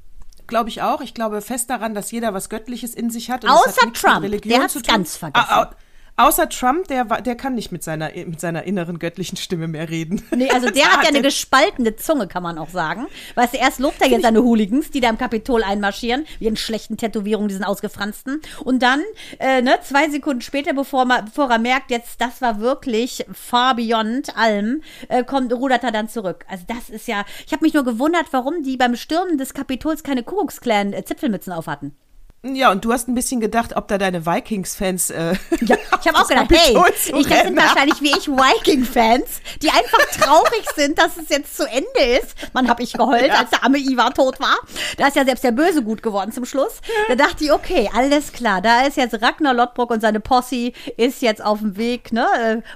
[0.46, 1.00] Glaube ich auch.
[1.00, 3.46] Ich glaube fest daran, dass jeder was Göttliches in sich hat.
[3.48, 4.42] Außer hat Trump.
[4.42, 4.94] Der zu tun.
[4.94, 5.46] ganz vergessen.
[5.50, 5.66] Au- au-
[6.16, 9.88] Außer Trump, der, war- der kann nicht mit seiner, mit seiner inneren göttlichen Stimme mehr
[9.88, 10.22] reden.
[10.36, 13.06] Nee, also der hat ja eine gespaltene Zunge, kann man auch sagen.
[13.34, 16.56] Weißt du, erst lobt er jetzt seine Hooligans, die da im Kapitol einmarschieren, wie in
[16.56, 18.42] schlechten Tätowierungen, diesen ausgefransten.
[18.62, 19.00] Und dann,
[19.38, 23.74] äh, ne, zwei Sekunden später, bevor, man, bevor er merkt, jetzt, das war wirklich far
[23.74, 26.44] beyond allem, äh, kommt, rudert er dann zurück.
[26.48, 30.02] Also das ist ja, ich habe mich nur gewundert, warum die beim Stürmen des Kapitols
[30.02, 31.96] keine Kuckucksklan-Zipfelmützen auf hatten.
[32.44, 35.10] Ja, und du hast ein bisschen gedacht, ob da deine Vikings-Fans.
[35.10, 36.76] Äh, Ja, ich habe auch gedacht, hey,
[37.20, 41.64] ich, das sind wahrscheinlich wie ich Viking-Fans, die einfach traurig sind, dass es jetzt zu
[41.68, 42.34] Ende ist.
[42.52, 44.56] Man habe ich geheult, als der arme Ivar tot war.
[44.96, 46.80] Da ist ja selbst der Böse gut geworden zum Schluss.
[47.06, 51.22] Da dachte ich, okay, alles klar, da ist jetzt Ragnar Lodbrok und seine Posse ist
[51.22, 52.26] jetzt auf dem Weg, ne,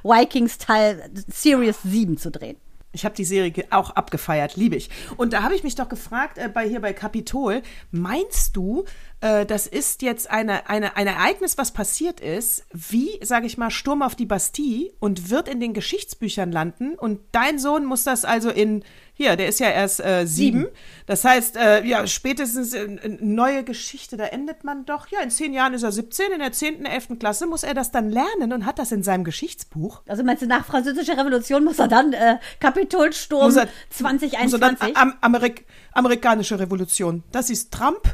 [0.05, 2.57] äh, Vikings Teil Series 7 zu drehen.
[2.93, 4.89] Ich habe die Serie auch abgefeiert, liebe ich.
[5.19, 8.87] Und da habe ich mich doch gefragt, äh, bei hier bei Kapitol, meinst du,
[9.27, 13.71] äh, das ist jetzt eine, eine, ein Ereignis, was passiert ist, wie, sage ich mal,
[13.71, 18.25] Sturm auf die Bastille und wird in den Geschichtsbüchern landen und dein Sohn muss das
[18.25, 18.85] also in
[19.19, 20.67] hier, der ist ja erst äh, sieben.
[21.07, 25.09] Das heißt, äh, ja, spätestens in neue Geschichte, da endet man doch.
[25.09, 27.91] Ja, in zehn Jahren ist er 17, in der zehnten, elften Klasse muss er das
[27.91, 30.03] dann lernen und hat das in seinem Geschichtsbuch.
[30.07, 34.53] Also meinst du, nach französischer Revolution muss er dann äh, Kapitolsturm muss er, 2021?
[34.53, 35.65] Muss er dann am, Amerik
[35.97, 37.23] amerikanische Revolution.
[37.33, 38.07] Das ist Trump.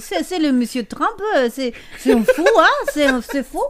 [0.00, 1.20] C'est le Monsieur Trump.
[1.48, 1.72] C'est
[2.06, 3.22] un fou, hein?
[3.30, 3.62] C'est fou.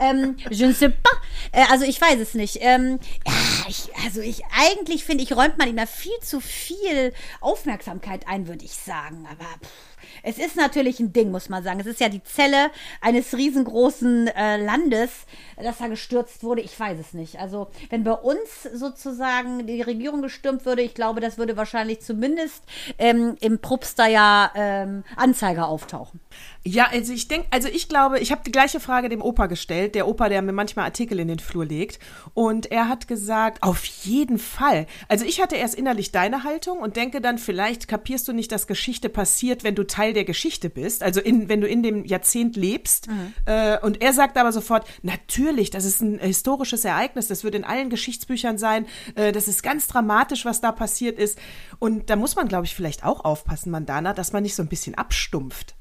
[0.00, 1.10] Ähm, je ne sais pas.
[1.52, 2.58] Äh, also ich weiß es nicht.
[2.60, 3.32] Ähm, ja,
[3.68, 8.64] ich, also ich eigentlich finde ich räumt man da viel zu viel Aufmerksamkeit ein, würde
[8.64, 9.26] ich sagen.
[9.30, 9.89] Aber pff,
[10.22, 11.80] es ist natürlich ein Ding, muss man sagen.
[11.80, 15.10] Es ist ja die Zelle eines riesengroßen äh, Landes,
[15.56, 16.60] das da gestürzt wurde.
[16.60, 17.38] Ich weiß es nicht.
[17.38, 22.64] Also wenn bei uns sozusagen die Regierung gestürmt würde, ich glaube, das würde wahrscheinlich zumindest
[22.98, 26.20] ähm, im Probster ja ähm, Anzeiger auftauchen.
[26.62, 29.94] Ja, also ich denke, also ich glaube, ich habe die gleiche Frage dem Opa gestellt,
[29.94, 31.98] der Opa, der mir manchmal Artikel in den Flur legt.
[32.34, 34.86] Und er hat gesagt, auf jeden Fall.
[35.08, 38.66] Also ich hatte erst innerlich deine Haltung und denke dann, vielleicht kapierst du nicht, dass
[38.66, 42.56] Geschichte passiert, wenn du Teil der Geschichte bist, also in, wenn du in dem Jahrzehnt
[42.56, 43.08] lebst.
[43.08, 43.34] Mhm.
[43.46, 47.64] Äh, und er sagt aber sofort, natürlich, das ist ein historisches Ereignis, das wird in
[47.64, 51.38] allen Geschichtsbüchern sein, äh, das ist ganz dramatisch, was da passiert ist.
[51.78, 54.68] Und da muss man, glaube ich, vielleicht auch aufpassen, Mandana, dass man nicht so ein
[54.68, 55.74] bisschen abstumpft.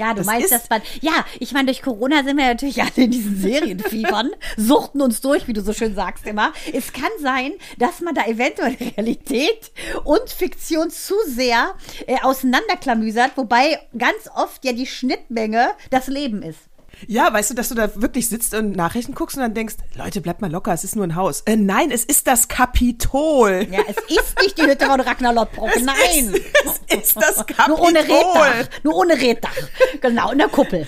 [0.00, 0.80] Ja, du das meinst, dass man.
[1.02, 5.46] Ja, ich meine, durch Corona sind wir natürlich alle in diesen Serienfiebern, suchten uns durch,
[5.46, 6.54] wie du so schön sagst immer.
[6.72, 9.70] Es kann sein, dass man da eventuell Realität
[10.04, 11.74] und Fiktion zu sehr
[12.06, 16.69] äh, auseinanderklamüsert, wobei ganz oft ja die Schnittmenge das Leben ist.
[17.06, 20.20] Ja, weißt du, dass du da wirklich sitzt und Nachrichten guckst und dann denkst, Leute,
[20.20, 21.42] bleibt mal locker, es ist nur ein Haus.
[21.42, 23.66] Äh, nein, es ist das Kapitol.
[23.70, 26.34] Ja, es ist nicht die Hütte von Ragnar Lodbrok, nein.
[26.34, 27.66] Ist, es ist das Kapitol.
[27.68, 29.56] Nur ohne Reddach, nur ohne Reddach.
[30.00, 30.86] Genau, in der Kuppel.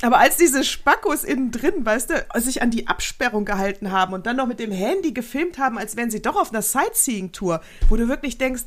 [0.00, 4.26] Aber als diese Spackos innen drin, weißt du, sich an die Absperrung gehalten haben und
[4.26, 7.96] dann noch mit dem Handy gefilmt haben, als wären sie doch auf einer Sightseeing-Tour, wo
[7.96, 8.62] du wirklich denkst,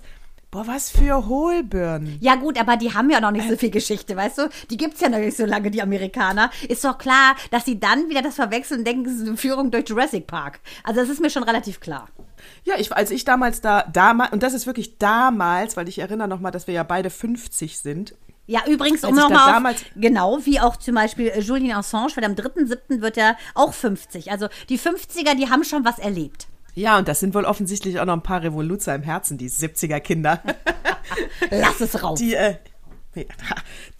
[0.55, 2.17] Boah, was für Hohlbirnen.
[2.21, 4.49] Ja gut, aber die haben ja noch nicht so viel Geschichte, weißt du?
[4.69, 6.49] Die gibt's ja noch nicht so lange, die Amerikaner.
[6.69, 9.69] Ist doch klar, dass sie dann wieder das verwechseln und denken, es ist eine Führung
[9.69, 10.61] durch Jurassic Park.
[10.85, 12.07] Also das ist mir schon relativ klar.
[12.63, 16.29] Ja, ich, als ich damals da, damals, und das ist wirklich damals, weil ich erinnere
[16.29, 18.15] noch mal, dass wir ja beide 50 sind.
[18.47, 23.01] Ja, übrigens, um nochmal genau, wie auch zum Beispiel äh, Julian Assange, weil am 3.7.
[23.01, 24.31] wird er auch 50.
[24.31, 26.47] Also die 50er, die haben schon was erlebt.
[26.75, 30.41] Ja, und das sind wohl offensichtlich auch noch ein paar Revoluzer im Herzen, die 70er-Kinder.
[31.49, 32.19] Lass es raus.
[32.19, 32.55] Die, äh,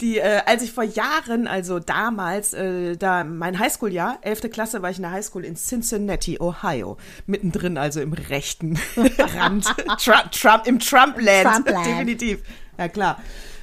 [0.02, 4.50] die, äh, als ich vor Jahren, also damals, äh, da mein Highschool-Jahr, 11.
[4.50, 6.98] Klasse, war ich in der Highschool in Cincinnati, Ohio.
[7.24, 8.78] Mittendrin, also im rechten
[9.18, 9.64] Rand.
[9.98, 11.66] Trump, Trump, Im Trump-Land.
[11.66, 12.42] Trump Definitiv.
[12.78, 13.22] Ja, klar.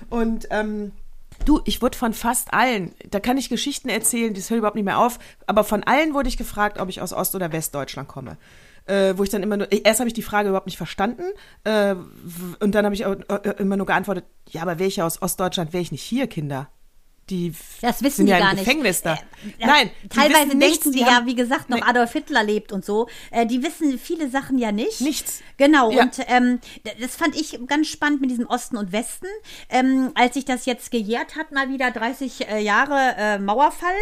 [0.10, 0.92] Und ähm,
[1.46, 4.86] Du, ich wurde von fast allen, da kann ich Geschichten erzählen, das hört überhaupt nicht
[4.86, 8.38] mehr auf, aber von allen wurde ich gefragt, ob ich aus Ost- oder Westdeutschland komme
[8.86, 11.24] äh, wo ich dann immer nur, erst habe ich die Frage überhaupt nicht verstanden
[11.64, 11.96] äh,
[12.60, 15.22] und dann habe ich auch, äh, immer nur geantwortet, ja, aber wäre ich ja aus
[15.22, 16.70] Ostdeutschland, wäre ich nicht hier, Kinder.
[17.30, 19.06] Die das wissen sind die ja gar im Gefängnis nicht.
[19.06, 19.14] da.
[19.14, 21.84] Äh, Nein, teilweise denken nichts, die, ja, wie gesagt, noch nee.
[21.86, 23.08] Adolf Hitler lebt und so.
[23.32, 25.00] Äh, die wissen viele Sachen ja nicht.
[25.00, 25.42] Nichts.
[25.56, 25.90] Genau.
[25.92, 26.04] Ja.
[26.04, 26.60] Und ähm,
[27.00, 29.28] das fand ich ganz spannend mit diesem Osten und Westen.
[29.70, 33.96] Ähm, als sich das jetzt gejährt hat, mal wieder 30 äh, Jahre äh, Mauerfall.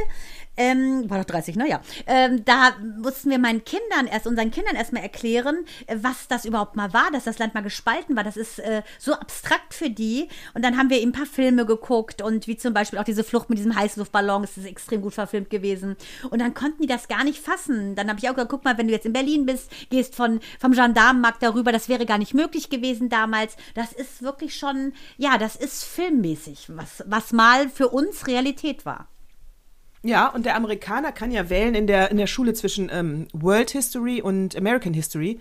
[0.57, 1.69] Ähm, war doch 30, ne?
[1.69, 1.81] Ja.
[2.05, 6.75] Ähm, da mussten wir meinen Kindern erst, unseren Kindern erstmal erklären, äh, was das überhaupt
[6.75, 8.23] mal war, dass das Land mal gespalten war.
[8.25, 10.27] Das ist äh, so abstrakt für die.
[10.53, 13.23] Und dann haben wir eben ein paar Filme geguckt und wie zum Beispiel auch diese
[13.23, 15.95] Flucht mit diesem Heißluftballon, das ist extrem gut verfilmt gewesen.
[16.29, 17.95] Und dann konnten die das gar nicht fassen.
[17.95, 20.41] Dann habe ich auch gesagt, guck mal, wenn du jetzt in Berlin bist, gehst von,
[20.59, 23.55] vom Gendarmenmarkt darüber, das wäre gar nicht möglich gewesen damals.
[23.73, 29.07] Das ist wirklich schon, ja, das ist filmmäßig, was, was mal für uns Realität war.
[30.03, 33.69] Ja, und der Amerikaner kann ja wählen in der, in der Schule zwischen ähm, World
[33.71, 35.39] History und American History.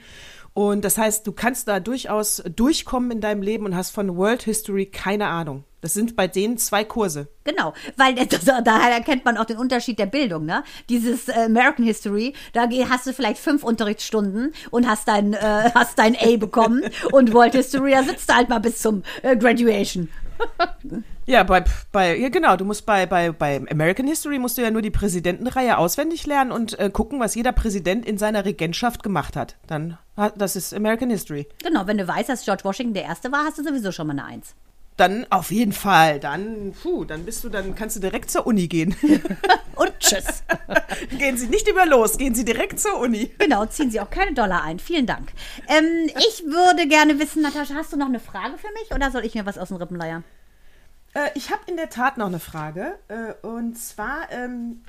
[0.53, 4.43] Und das heißt, du kannst da durchaus durchkommen in deinem Leben und hast von World
[4.43, 5.65] History keine Ahnung.
[5.81, 7.29] Das sind bei denen zwei Kurse.
[7.45, 10.45] Genau, weil das, da erkennt man auch den Unterschied der Bildung.
[10.45, 10.63] Ne?
[10.89, 15.99] Dieses äh, American History, da hast du vielleicht fünf Unterrichtsstunden und hast dein, äh, hast
[15.99, 16.83] dein A bekommen.
[17.13, 20.09] und World History, da sitzt du halt mal bis zum äh, Graduation.
[21.27, 24.71] Ja, bei, bei, ja, genau, du musst bei, bei, bei American History musst du ja
[24.71, 29.37] nur die Präsidentenreihe auswendig lernen und äh, gucken, was jeder Präsident in seiner Regentschaft gemacht
[29.37, 29.57] hat.
[29.67, 29.99] Dann,
[30.37, 31.47] das ist American History.
[31.63, 34.13] Genau, wenn du weißt, dass George Washington der Erste war, hast du sowieso schon mal
[34.13, 34.55] eine Eins.
[34.97, 36.21] Dann auf jeden Fall.
[36.21, 38.95] Dann, puh, dann bist du, dann kannst du direkt zur Uni gehen.
[39.77, 40.43] und Tschüss.
[41.19, 43.31] Gehen Sie nicht über los, gehen Sie direkt zur Uni.
[43.39, 44.79] Genau, ziehen Sie auch keine Dollar ein.
[44.79, 45.33] Vielen Dank.
[45.69, 49.25] Ähm, ich würde gerne wissen, Natascha, hast du noch eine Frage für mich oder soll
[49.25, 50.23] ich mir was aus den Rippen leiern?
[51.15, 52.99] Äh, ich habe in der Tat noch eine Frage.
[53.09, 54.83] Äh, und zwar, ähm,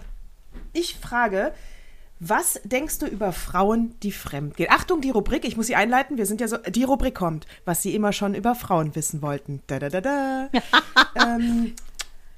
[0.74, 1.54] ich frage,
[2.20, 4.68] was denkst du über Frauen, die fremd gehen?
[4.70, 7.82] Achtung, die Rubrik, ich muss sie einleiten, wir sind ja so, die Rubrik kommt, was
[7.82, 9.64] sie immer schon über Frauen wissen wollten.
[9.66, 10.50] Da, da, da, da.
[11.16, 11.74] ähm,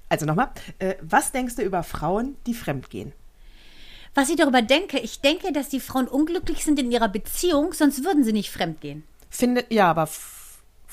[0.07, 3.11] also nochmal, äh, was denkst du über Frauen, die fremd gehen?
[4.15, 8.05] Was ich darüber denke, ich denke, dass die Frauen unglücklich sind in ihrer Beziehung, sonst
[8.05, 9.03] würden sie nicht fremd gehen.
[9.29, 10.07] Finde, ja, aber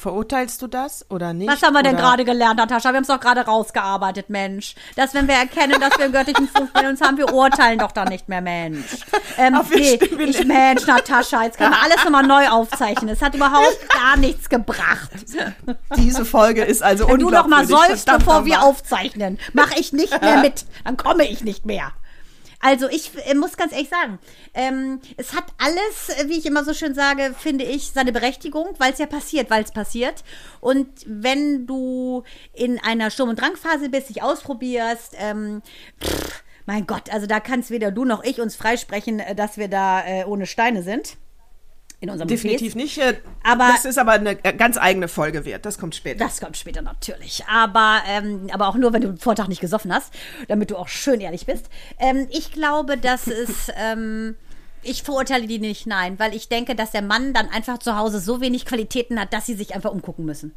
[0.01, 1.51] verurteilst du das oder nicht?
[1.51, 2.91] Was haben wir denn gerade gelernt, Natascha?
[2.91, 4.75] Wir haben es doch gerade rausgearbeitet, Mensch.
[4.97, 7.93] Dass, wenn wir erkennen, dass wir im göttlichen Fluch bei uns haben, wir urteilen doch
[7.93, 8.85] dann nicht mehr, Mensch.
[9.37, 9.99] Ähm, wir nee,
[10.31, 13.11] ich, Mensch, Natascha, jetzt können wir alles nochmal neu aufzeichnen.
[13.11, 15.11] Es hat überhaupt gar nichts gebracht.
[15.97, 18.71] Diese Folge ist also Wenn du noch mal unglaubwürdig, säufst, bevor wir nochmal.
[18.71, 20.65] aufzeichnen, mache ich nicht mehr mit.
[20.85, 21.93] Dann komme ich nicht mehr.
[22.61, 24.19] Also ich äh, muss ganz ehrlich sagen,
[24.53, 28.75] ähm, es hat alles, äh, wie ich immer so schön sage, finde ich, seine Berechtigung,
[28.79, 30.23] weil es ja passiert, weil es passiert.
[30.61, 35.63] Und wenn du in einer Sturm- und Drangphase bist, dich ausprobierst, ähm,
[36.03, 39.69] pff, mein Gott, also da kannst weder du noch ich uns freisprechen, äh, dass wir
[39.69, 41.17] da äh, ohne Steine sind.
[42.03, 42.97] In unserem Definitiv Gefäß.
[42.97, 42.99] nicht.
[42.99, 45.67] äh, Aber- das ist aber eine äh, ganz eigene Folge wert.
[45.67, 46.25] Das kommt später.
[46.25, 47.45] Das kommt später natürlich.
[47.47, 50.13] Aber, ähm, aber auch nur, wenn du am Vortag nicht gesoffen hast,
[50.49, 51.67] damit du auch schön ehrlich bist.
[51.99, 53.71] Ähm, ich glaube, dass es.
[53.77, 54.37] Ähm,
[54.83, 58.19] ich verurteile die nicht, nein, weil ich denke, dass der Mann dann einfach zu Hause
[58.19, 60.55] so wenig Qualitäten hat, dass sie sich einfach umgucken müssen.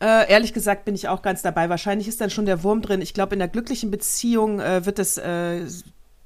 [0.00, 1.68] Äh, ehrlich gesagt bin ich auch ganz dabei.
[1.68, 3.02] Wahrscheinlich ist dann schon der Wurm drin.
[3.02, 5.62] Ich glaube, in einer glücklichen Beziehung äh, wird es äh,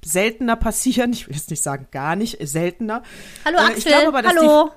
[0.04, 1.12] seltener passieren.
[1.12, 3.02] Ich will jetzt nicht sagen gar nicht, seltener.
[3.44, 4.70] Hallo Äh, Axel, ich glaube aber, dass hallo.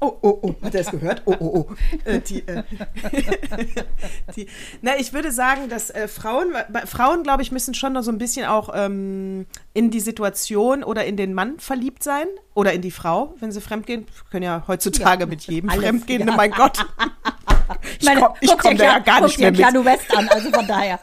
[0.00, 1.22] Oh, oh, oh, hat er es gehört?
[1.24, 1.74] Oh, oh, oh.
[2.04, 2.62] Äh, die, äh,
[4.36, 4.48] die,
[4.82, 6.52] na, ich würde sagen, dass äh, Frauen,
[6.84, 11.06] Frauen, glaube ich, müssen schon noch so ein bisschen auch ähm, in die Situation oder
[11.06, 14.06] in den Mann verliebt sein oder in die Frau, wenn sie fremdgehen.
[14.30, 16.36] Können ja heutzutage mit jedem fremdgehen, ja.
[16.36, 16.84] mein Gott.
[17.98, 19.60] Ich meine, komme guck komm da ja gar nicht mehr mit.
[19.60, 20.98] Keanu West an, also von daher.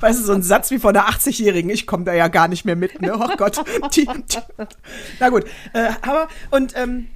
[0.00, 2.64] Weißt du, so ein Satz wie von einer 80-Jährigen, ich komme da ja gar nicht
[2.64, 3.16] mehr mit, ne?
[3.16, 3.58] Oh Gott.
[5.20, 7.08] Na gut, äh, aber, und ähm,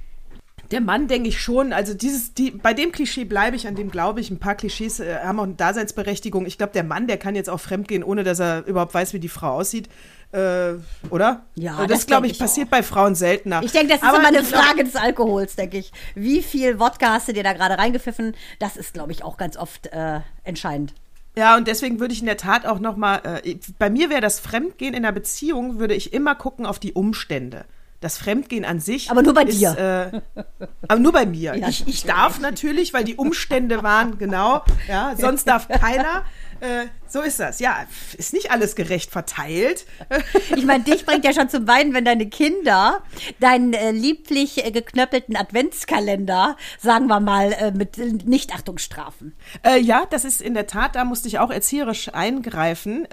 [0.71, 3.91] der Mann, denke ich schon, also dieses, die, bei dem Klischee bleibe ich, an dem
[3.91, 6.45] glaube ich, ein paar Klischees äh, haben auch eine Daseinsberechtigung.
[6.45, 9.19] Ich glaube, der Mann, der kann jetzt auch fremdgehen, ohne dass er überhaupt weiß, wie
[9.19, 9.87] die Frau aussieht.
[10.33, 10.79] Äh,
[11.11, 11.41] oder?
[11.53, 13.61] Ja, das das, glaube ich, ich passiert bei Frauen seltener.
[13.61, 15.91] Ich denke, das ist Aber immer eine Frage des Alkohols, denke ich.
[16.15, 18.35] Wie viel Wodka hast du dir da gerade reingepfiffen?
[18.57, 20.95] Das ist, glaube ich, auch ganz oft äh, entscheidend.
[21.35, 24.21] Ja, und deswegen würde ich in der Tat auch noch mal, äh, bei mir wäre
[24.21, 27.65] das Fremdgehen in einer Beziehung, würde ich immer gucken auf die Umstände.
[28.01, 29.09] Das Fremdgehen an sich.
[29.11, 30.21] Aber nur bei ist, dir.
[30.35, 30.43] Äh,
[30.87, 31.55] aber nur bei mir.
[31.55, 34.63] Ja, ich, ich darf natürlich, weil die Umstände waren genau.
[34.89, 36.23] Ja, sonst darf keiner.
[36.59, 37.59] Äh, so ist das.
[37.59, 37.85] Ja,
[38.17, 39.85] ist nicht alles gerecht verteilt.
[40.55, 43.01] Ich meine, dich bringt ja schon zum Weinen, wenn deine Kinder
[43.39, 49.33] deinen äh, lieblich äh, geknöppelten Adventskalender, sagen wir mal, äh, mit äh, Nichtachtungsstrafen.
[49.63, 53.07] Äh, ja, das ist in der Tat, da musste ich auch erzieherisch eingreifen.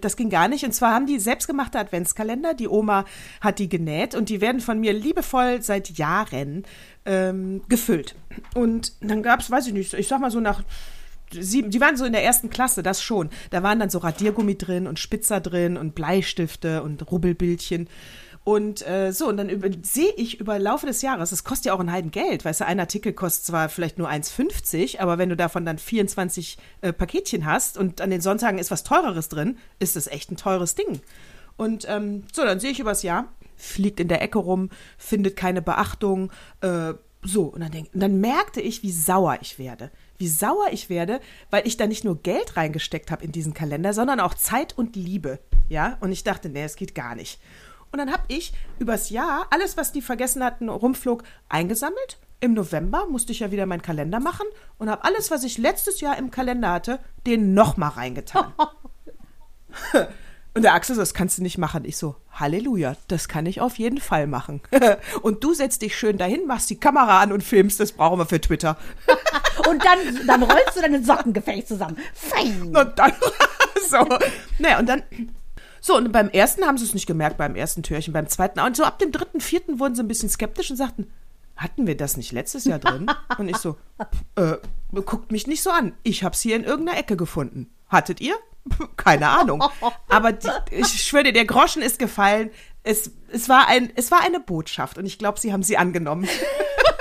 [0.00, 0.64] Das ging gar nicht.
[0.64, 2.54] Und zwar haben die selbstgemachte Adventskalender.
[2.54, 3.04] Die Oma
[3.40, 6.64] hat die genäht und die werden von mir liebevoll seit Jahren
[7.04, 8.14] ähm, gefüllt.
[8.54, 10.62] Und dann gab es, weiß ich nicht, ich sag mal so nach
[11.32, 13.30] sieben, die waren so in der ersten Klasse, das schon.
[13.50, 17.88] Da waren dann so Radiergummi drin und Spitzer drin und Bleistifte und Rubbelbildchen.
[18.46, 21.80] Und äh, so, und dann sehe ich über Laufe des Jahres, das kostet ja auch
[21.80, 25.36] ein Heiden Geld, weißt du, ein Artikel kostet zwar vielleicht nur 1,50, aber wenn du
[25.36, 29.96] davon dann 24 äh, Paketchen hast und an den Sonntagen ist was Teureres drin, ist
[29.96, 31.00] das echt ein teures Ding.
[31.56, 35.60] Und ähm, so, dann sehe ich übers Jahr, fliegt in der Ecke rum, findet keine
[35.60, 39.90] Beachtung, äh, so, und dann, denk, und dann merkte ich, wie sauer ich werde.
[40.18, 43.92] Wie sauer ich werde, weil ich da nicht nur Geld reingesteckt habe in diesen Kalender,
[43.92, 45.38] sondern auch Zeit und Liebe.
[45.68, 47.40] Ja, und ich dachte, nee, es geht gar nicht.
[47.92, 52.18] Und dann habe ich übers Jahr alles, was die vergessen hatten, rumflog, eingesammelt.
[52.40, 54.46] Im November musste ich ja wieder meinen Kalender machen
[54.78, 58.52] und habe alles, was ich letztes Jahr im Kalender hatte, den nochmal reingetan.
[60.56, 61.84] Und der Axel so, das kannst du nicht machen.
[61.84, 64.62] Ich so, Halleluja, das kann ich auf jeden Fall machen.
[65.22, 68.24] und du setzt dich schön dahin, machst die Kamera an und filmst, das brauchen wir
[68.24, 68.78] für Twitter.
[69.68, 71.96] Und dann, dann rollst du deine Sockengefäß zusammen.
[72.14, 72.74] Fein.
[72.76, 73.12] Und dann,
[73.88, 74.06] so,
[74.58, 75.02] naja, und dann,
[75.80, 78.76] so, und beim ersten haben sie es nicht gemerkt, beim ersten Türchen, beim zweiten, und
[78.76, 81.12] so ab dem dritten, vierten wurden sie ein bisschen skeptisch und sagten,
[81.56, 83.06] hatten wir das nicht letztes Jahr drin?
[83.38, 83.76] Und ich so,
[84.34, 84.56] äh,
[84.92, 85.94] guckt mich nicht so an.
[86.02, 87.70] Ich hab's hier in irgendeiner Ecke gefunden.
[87.88, 88.34] Hattet ihr?
[88.96, 89.62] Keine Ahnung.
[90.08, 92.50] Aber die, ich schwöre dir, der Groschen ist gefallen.
[92.82, 96.28] Es, es, war ein, es war eine Botschaft und ich glaube, sie haben sie angenommen.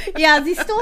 [0.18, 0.74] Ja, siehst du?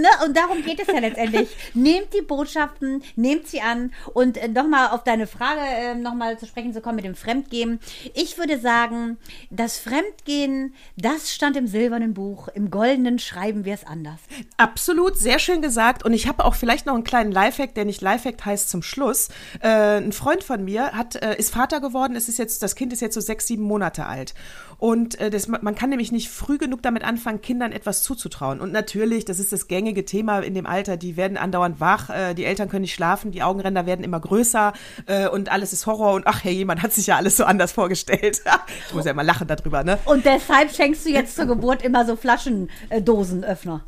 [0.00, 0.08] Ne?
[0.24, 1.48] Und darum geht es ja letztendlich.
[1.74, 3.92] Nehmt die Botschaften, nehmt sie an.
[4.12, 7.80] Und äh, nochmal auf deine Frage äh, nochmal zu sprechen zu kommen mit dem Fremdgehen.
[8.14, 9.18] Ich würde sagen,
[9.50, 12.48] das Fremdgehen, das stand im silbernen Buch.
[12.48, 14.20] Im goldenen schreiben wir es anders.
[14.56, 16.04] Absolut, sehr schön gesagt.
[16.04, 19.28] Und ich habe auch vielleicht noch einen kleinen Lifehack, der nicht Lifehack heißt zum Schluss.
[19.60, 22.16] Äh, ein Freund von mir hat, äh, ist Vater geworden.
[22.16, 24.34] Es ist jetzt, das Kind ist jetzt so sechs, sieben Monate alt.
[24.78, 28.53] Und äh, das, man kann nämlich nicht früh genug damit anfangen, Kindern etwas zuzutrauen.
[28.60, 32.34] Und natürlich, das ist das gängige Thema in dem Alter, die werden andauernd wach, äh,
[32.34, 34.72] die Eltern können nicht schlafen, die Augenränder werden immer größer
[35.06, 37.72] äh, und alles ist Horror und ach hey, jemand hat sich ja alles so anders
[37.72, 38.42] vorgestellt.
[38.88, 39.98] ich muss ja immer lachen darüber, ne?
[40.04, 43.84] Und deshalb schenkst du jetzt zur Geburt immer so Flaschendosenöffner.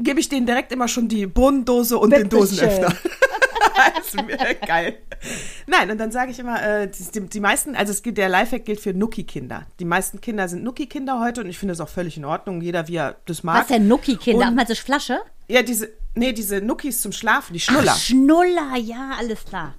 [0.00, 2.94] Gebe ich denen direkt immer schon die Bohnendose und den Dosenöffner.
[4.66, 4.98] geil.
[5.66, 8.64] Nein, und dann sage ich immer, äh, die, die, meisten, also es gilt, der Lifehack
[8.64, 9.66] gilt für Nuki-Kinder.
[9.78, 12.88] Die meisten Kinder sind Nuki-Kinder heute und ich finde das auch völlig in Ordnung, jeder
[12.88, 13.62] wie er das mag.
[13.62, 14.46] Was denn Nuki-Kinder?
[14.48, 15.20] Ach, meinst du Flasche?
[15.48, 17.92] Ja, diese, nee, diese Nuckis zum Schlafen, die Schnuller.
[17.94, 19.74] Ach, Schnuller, ja, alles klar.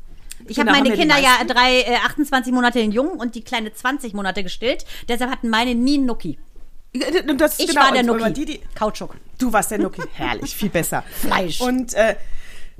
[0.47, 4.13] Ich habe meine Kinder ja drei, äh, 28 Monate in Jung und die kleine 20
[4.13, 4.85] Monate gestillt.
[5.07, 6.39] Deshalb hatten meine nie einen Nuki.
[7.37, 8.33] Das, ich genau, war der Nuki.
[8.33, 9.15] Die, die, Kautschuk.
[9.37, 10.01] Du warst der Nuki.
[10.13, 11.03] Herrlich, viel besser.
[11.11, 11.61] Fleisch.
[11.61, 12.15] Und äh,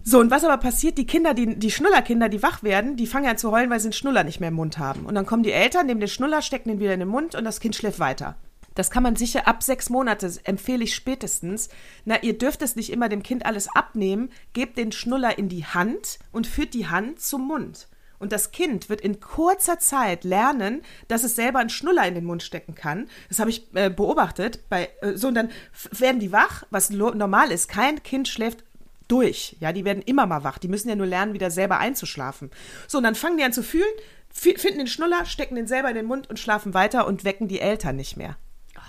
[0.04, 3.28] so, und was aber passiert, die Kinder, die, die Schnullerkinder, die wach werden, die fangen
[3.28, 5.06] an zu heulen, weil sie den Schnuller nicht mehr im Mund haben.
[5.06, 7.43] Und dann kommen die Eltern, nehmen den Schnuller, stecken den wieder in den Mund und
[7.43, 8.36] das Kind schläft weiter.
[8.76, 11.70] Das kann man sicher ab sechs Monate, empfehle ich spätestens.
[12.06, 14.30] Na, ihr dürft es nicht immer dem Kind alles abnehmen.
[14.54, 17.88] Gebt den Schnuller in die Hand und führt die Hand zum Mund.
[18.20, 22.26] Und das Kind wird in kurzer Zeit lernen, dass es selber einen Schnuller in den
[22.26, 23.10] Mund stecken kann.
[23.30, 24.70] Das habe ich äh, beobachtet.
[24.70, 25.50] Bei, äh, so, und dann
[25.91, 27.70] werden die wach, was normal ist.
[27.70, 28.64] Kein Kind schläft
[29.10, 29.57] durch.
[29.60, 30.57] Ja, die werden immer mal wach.
[30.57, 32.49] Die müssen ja nur lernen, wieder selber einzuschlafen.
[32.88, 33.84] So, und dann fangen die an zu fühlen,
[34.32, 37.60] finden den Schnuller, stecken den selber in den Mund und schlafen weiter und wecken die
[37.60, 38.38] Eltern nicht mehr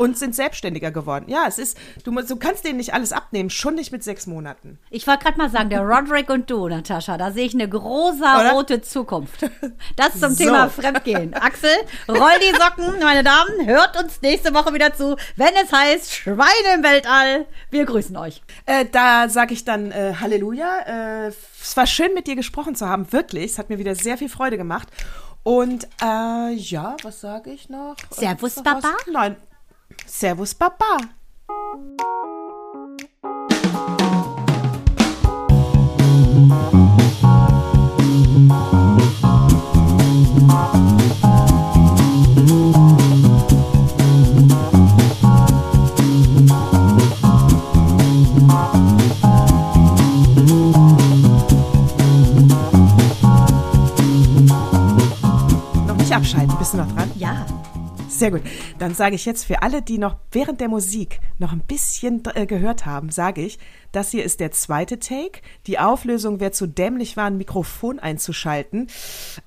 [0.01, 1.27] und sind selbstständiger geworden.
[1.29, 4.79] Ja, es ist, du, du kannst denen nicht alles abnehmen, schon nicht mit sechs Monaten.
[4.89, 8.25] Ich wollte gerade mal sagen, der Roderick und du, Natascha, da sehe ich eine große
[8.51, 9.51] rote Zukunft.
[9.97, 10.45] Das zum so.
[10.45, 11.35] Thema Fremdgehen.
[11.35, 11.71] Axel,
[12.09, 16.75] roll die Socken, meine Damen, hört uns nächste Woche wieder zu, wenn es heißt Schweine
[16.75, 17.45] im Weltall.
[17.71, 18.43] Wir grüßen euch.
[18.65, 21.27] Äh, da sage ich dann äh, Halleluja.
[21.27, 23.53] Äh, es war schön, mit dir gesprochen zu haben, wirklich.
[23.53, 24.89] Es hat mir wieder sehr viel Freude gemacht.
[25.43, 27.97] Und äh, ja, was sage ich noch?
[28.11, 28.95] Servus, Papa.
[29.11, 29.37] Nein,
[30.07, 30.99] Servus, Papa.
[55.87, 57.11] Noch nicht abschalten, bist du noch dran?
[57.17, 57.47] Ja.
[58.21, 58.43] Sehr gut.
[58.79, 62.45] Dann sage ich jetzt für alle, die noch während der Musik noch ein bisschen äh,
[62.45, 63.59] gehört haben, sage ich,
[63.93, 65.41] das hier ist der zweite Take.
[65.67, 68.89] Die Auflösung wäre zu dämlich war, ein Mikrofon einzuschalten.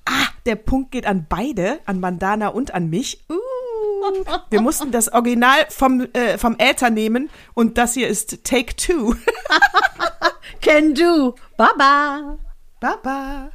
[0.04, 3.24] Ah, der Punkt geht an beide, an Mandana und an mich.
[3.30, 8.74] Uh, wir mussten das Original vom, äh, vom Äther nehmen und das hier ist Take
[8.74, 9.14] Two.
[10.60, 11.36] Can do.
[11.56, 12.38] Baba.
[12.80, 13.52] Baba.